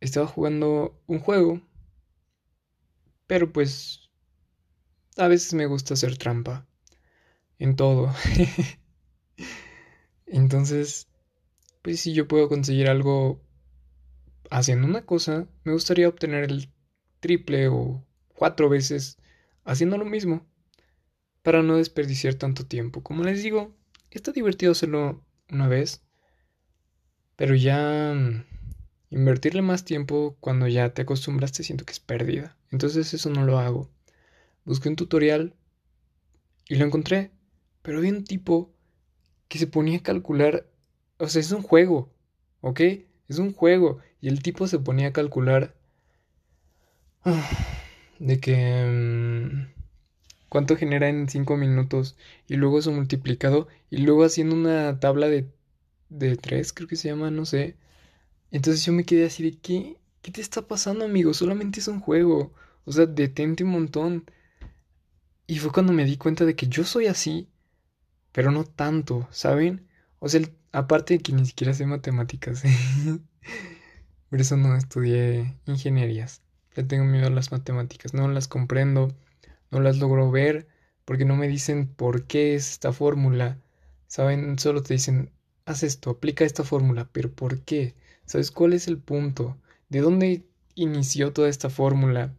estaba 0.00 0.26
jugando 0.26 0.98
un 1.06 1.20
juego, 1.20 1.60
pero 3.26 3.52
pues 3.52 4.10
a 5.16 5.28
veces 5.28 5.54
me 5.54 5.66
gusta 5.66 5.94
hacer 5.94 6.16
trampa 6.16 6.66
en 7.58 7.76
todo. 7.76 8.12
Entonces, 10.26 11.08
pues 11.82 12.00
si 12.00 12.14
yo 12.14 12.26
puedo 12.26 12.48
conseguir 12.48 12.88
algo 12.88 13.40
haciendo 14.50 14.86
una 14.86 15.04
cosa, 15.04 15.46
me 15.64 15.72
gustaría 15.72 16.08
obtener 16.08 16.44
el 16.44 16.72
triple 17.22 17.68
o 17.68 18.04
cuatro 18.34 18.68
veces 18.68 19.16
haciendo 19.64 19.96
lo 19.96 20.04
mismo 20.04 20.44
para 21.42 21.62
no 21.62 21.76
desperdiciar 21.76 22.34
tanto 22.34 22.66
tiempo. 22.66 23.02
Como 23.02 23.24
les 23.24 23.42
digo, 23.42 23.74
está 24.10 24.32
divertido 24.32 24.72
hacerlo 24.72 25.24
una 25.48 25.68
vez, 25.68 26.02
pero 27.36 27.54
ya 27.54 28.12
mm, 28.14 28.44
invertirle 29.10 29.62
más 29.62 29.84
tiempo 29.84 30.36
cuando 30.40 30.68
ya 30.68 30.92
te 30.92 31.02
acostumbraste 31.02 31.62
siento 31.62 31.84
que 31.84 31.92
es 31.92 32.00
pérdida. 32.00 32.58
Entonces 32.70 33.14
eso 33.14 33.30
no 33.30 33.44
lo 33.44 33.58
hago. 33.58 33.88
Busqué 34.64 34.88
un 34.88 34.96
tutorial 34.96 35.54
y 36.68 36.76
lo 36.76 36.84
encontré, 36.84 37.30
pero 37.82 37.98
había 37.98 38.12
un 38.12 38.24
tipo 38.24 38.74
que 39.48 39.58
se 39.58 39.66
ponía 39.66 39.98
a 39.98 40.02
calcular, 40.02 40.66
o 41.18 41.28
sea, 41.28 41.40
es 41.40 41.52
un 41.52 41.62
juego, 41.62 42.12
¿ok? 42.60 42.80
Es 43.28 43.38
un 43.38 43.52
juego 43.52 43.98
y 44.20 44.28
el 44.28 44.42
tipo 44.42 44.66
se 44.66 44.78
ponía 44.78 45.08
a 45.08 45.12
calcular 45.12 45.76
de 48.18 48.40
que 48.40 48.84
mm, 48.86 49.72
cuánto 50.48 50.76
genera 50.76 51.08
en 51.08 51.28
5 51.28 51.56
minutos 51.56 52.16
y 52.48 52.56
luego 52.56 52.78
eso 52.78 52.92
multiplicado 52.92 53.68
y 53.90 53.98
luego 53.98 54.24
haciendo 54.24 54.54
una 54.54 55.00
tabla 55.00 55.28
de, 55.28 55.48
de 56.08 56.36
3, 56.36 56.72
creo 56.72 56.88
que 56.88 56.96
se 56.96 57.08
llama, 57.08 57.30
no 57.30 57.46
sé. 57.46 57.76
Entonces 58.50 58.84
yo 58.84 58.92
me 58.92 59.04
quedé 59.04 59.26
así 59.26 59.42
de, 59.42 59.58
¿qué? 59.58 59.98
¿Qué 60.22 60.30
te 60.30 60.40
está 60.40 60.62
pasando, 60.68 61.04
amigo? 61.04 61.34
Solamente 61.34 61.80
es 61.80 61.88
un 61.88 62.00
juego. 62.00 62.52
O 62.84 62.92
sea, 62.92 63.06
detente 63.06 63.64
un 63.64 63.70
montón. 63.70 64.24
Y 65.46 65.58
fue 65.58 65.72
cuando 65.72 65.92
me 65.92 66.04
di 66.04 66.16
cuenta 66.16 66.44
de 66.44 66.56
que 66.56 66.68
yo 66.68 66.84
soy 66.84 67.06
así, 67.06 67.48
pero 68.32 68.50
no 68.52 68.64
tanto, 68.64 69.28
¿saben? 69.30 69.88
O 70.18 70.28
sea, 70.28 70.40
aparte 70.72 71.14
de 71.14 71.20
que 71.20 71.32
ni 71.32 71.46
siquiera 71.46 71.74
sé 71.74 71.86
matemáticas. 71.86 72.62
Por 74.30 74.40
eso 74.40 74.56
no 74.56 74.76
estudié 74.76 75.56
ingenierías. 75.66 76.41
Le 76.74 76.84
tengo 76.84 77.04
miedo 77.04 77.26
a 77.26 77.30
las 77.30 77.52
matemáticas. 77.52 78.14
No 78.14 78.28
las 78.28 78.48
comprendo 78.48 79.14
no 79.72 79.80
las 79.80 79.98
logro 79.98 80.30
ver 80.30 80.68
porque 81.04 81.24
no 81.24 81.34
me 81.34 81.48
dicen 81.48 81.88
por 81.88 82.26
qué 82.26 82.54
es 82.54 82.70
esta 82.70 82.92
fórmula. 82.92 83.58
Saben, 84.06 84.58
solo 84.58 84.82
te 84.82 84.94
dicen, 84.94 85.32
haz 85.64 85.82
esto, 85.82 86.10
aplica 86.10 86.44
esta 86.44 86.62
fórmula, 86.62 87.08
pero 87.10 87.32
¿por 87.32 87.62
qué? 87.62 87.94
¿Sabes 88.26 88.50
cuál 88.50 88.74
es 88.74 88.86
el 88.86 88.98
punto? 88.98 89.56
¿De 89.88 90.00
dónde 90.00 90.44
inició 90.74 91.32
toda 91.32 91.48
esta 91.48 91.70
fórmula? 91.70 92.34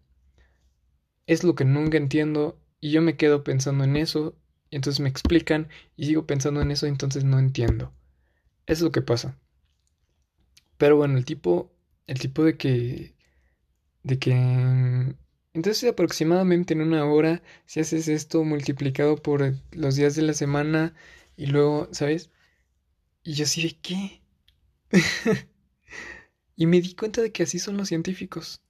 Es 1.26 1.44
lo 1.44 1.56
que 1.56 1.66
nunca 1.66 1.98
entiendo 1.98 2.58
y 2.80 2.92
yo 2.92 3.02
me 3.02 3.18
quedo 3.18 3.44
pensando 3.44 3.84
en 3.84 3.98
eso, 3.98 4.36
y 4.70 4.76
entonces 4.76 5.00
me 5.00 5.10
explican 5.10 5.70
y 5.96 6.06
sigo 6.06 6.28
pensando 6.28 6.62
en 6.62 6.70
eso, 6.72 6.86
entonces 6.86 7.24
no 7.24 7.40
entiendo. 7.40 7.92
Es 8.68 8.82
lo 8.82 8.92
que 8.92 9.02
pasa. 9.02 9.38
Pero 10.78 10.98
bueno, 10.98 11.18
el 11.18 11.26
tipo, 11.26 11.72
el 12.08 12.20
tipo 12.20 12.44
de 12.44 12.58
que, 12.58 13.16
de 14.04 14.20
que 14.20 15.16
entonces 15.54 15.90
aproximadamente 15.90 16.74
en 16.74 16.82
una 16.82 17.06
hora, 17.06 17.44
si 17.66 17.80
haces 17.80 18.08
esto 18.08 18.44
multiplicado 18.44 19.18
por 19.18 19.54
los 19.72 19.96
días 19.96 20.16
de 20.16 20.24
la 20.24 20.34
semana 20.34 20.96
y 21.38 21.46
luego, 21.48 21.90
¿sabes? 21.92 22.32
Y 23.24 23.34
yo 23.34 23.46
así 23.46 23.64
de 23.64 23.78
qué. 23.80 24.22
y 26.56 26.66
me 26.66 26.82
di 26.82 26.96
cuenta 26.96 27.22
de 27.22 27.32
que 27.32 27.44
así 27.44 27.60
son 27.60 27.78
los 27.78 27.88
científicos. 27.88 28.62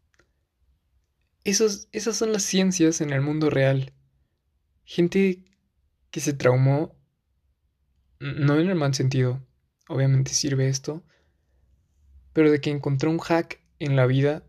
Esos, 1.45 1.87
esas 1.93 2.17
son 2.17 2.33
las 2.33 2.43
ciencias 2.43 3.01
en 3.01 3.11
el 3.11 3.21
mundo 3.21 3.49
real. 3.49 3.93
Gente 4.83 5.43
que 6.11 6.19
se 6.19 6.33
traumó, 6.33 6.95
no 8.19 8.59
en 8.59 8.69
el 8.69 8.75
mal 8.75 8.93
sentido, 8.93 9.41
obviamente 9.87 10.33
sirve 10.33 10.67
esto, 10.67 11.03
pero 12.33 12.51
de 12.51 12.59
que 12.59 12.69
encontró 12.71 13.09
un 13.09 13.19
hack 13.19 13.61
en 13.79 13.95
la 13.95 14.05
vida 14.05 14.43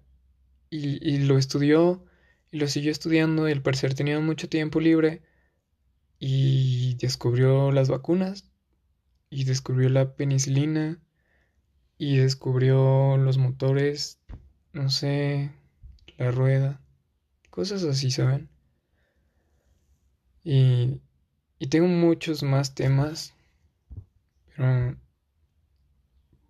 y, 0.74 0.98
y 1.08 1.18
lo 1.18 1.38
estudió 1.38 2.04
y 2.50 2.58
lo 2.58 2.66
siguió 2.66 2.90
estudiando 2.90 3.48
y 3.48 3.52
al 3.52 3.62
parecer 3.62 3.94
tenía 3.94 4.18
mucho 4.18 4.48
tiempo 4.48 4.80
libre 4.80 5.22
y 6.18 6.96
descubrió 6.96 7.70
las 7.70 7.88
vacunas 7.88 8.50
y 9.30 9.44
descubrió 9.44 9.88
la 9.88 10.16
penicilina 10.16 11.00
y 11.96 12.16
descubrió 12.16 13.16
los 13.16 13.38
motores, 13.38 14.18
no 14.72 14.90
sé, 14.90 15.52
la 16.16 16.32
rueda, 16.32 16.80
cosas 17.50 17.84
así, 17.84 18.10
¿saben? 18.10 18.48
Y, 20.42 21.00
y 21.60 21.68
tengo 21.68 21.86
muchos 21.86 22.42
más 22.42 22.74
temas, 22.74 23.32
pero 24.56 24.96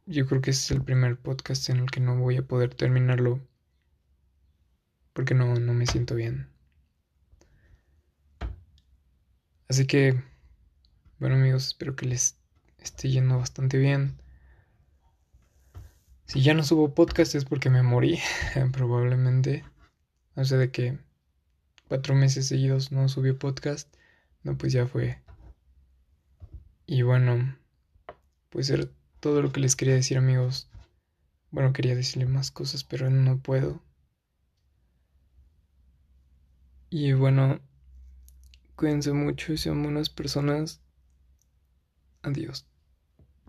yo 0.07 0.27
creo 0.27 0.41
que 0.41 0.51
este 0.51 0.65
es 0.75 0.79
el 0.79 0.83
primer 0.83 1.19
podcast 1.19 1.69
en 1.69 1.79
el 1.81 1.91
que 1.91 2.01
no 2.01 2.17
voy 2.17 2.39
a 2.39 2.47
poder 2.47 2.75
terminarlo 2.75 3.41
porque 5.15 5.35
no, 5.35 5.55
no 5.55 5.73
me 5.73 5.87
siento 5.87 6.15
bien. 6.15 6.51
Así 9.69 9.87
que, 9.87 10.23
bueno 11.19 11.37
amigos, 11.37 11.69
espero 11.69 11.97
que 11.97 12.05
les 12.05 12.37
esté 12.79 13.09
yendo 13.09 13.39
bastante 13.39 13.79
bien. 13.79 14.21
Si 16.27 16.43
ya 16.43 16.53
no 16.53 16.63
subo 16.63 16.95
podcast 16.95 17.35
es 17.35 17.45
porque 17.45 17.71
me 17.71 17.83
morí, 17.83 18.19
probablemente. 18.73 19.65
No 20.37 20.45
sé 20.45 20.57
de 20.57 20.71
que 20.71 20.99
cuatro 21.89 22.15
meses 22.15 22.47
seguidos 22.47 22.93
no 22.93 23.09
subió 23.09 23.39
podcast. 23.39 23.95
No, 24.43 24.59
pues 24.59 24.73
ya 24.73 24.87
fue. 24.87 25.23
Y 26.87 27.03
bueno, 27.03 27.57
pues 28.51 28.69
era 28.69 28.85
todo 29.21 29.43
lo 29.43 29.53
que 29.53 29.61
les 29.61 29.77
quería 29.77 29.95
decir 29.95 30.19
amigos. 30.19 30.69
Bueno, 31.51 31.73
quería 31.73 31.95
decirle 31.95 32.27
más 32.27 32.51
cosas, 32.51 32.85
pero 32.85 33.11
no 33.11 33.39
puedo. 33.39 33.83
Y 36.97 37.13
bueno, 37.13 37.59
cuídense 38.77 39.13
mucho 39.13 39.53
y 39.53 39.57
sean 39.57 39.83
buenas 39.83 40.11
personas. 40.11 40.81
Adiós. 42.23 42.69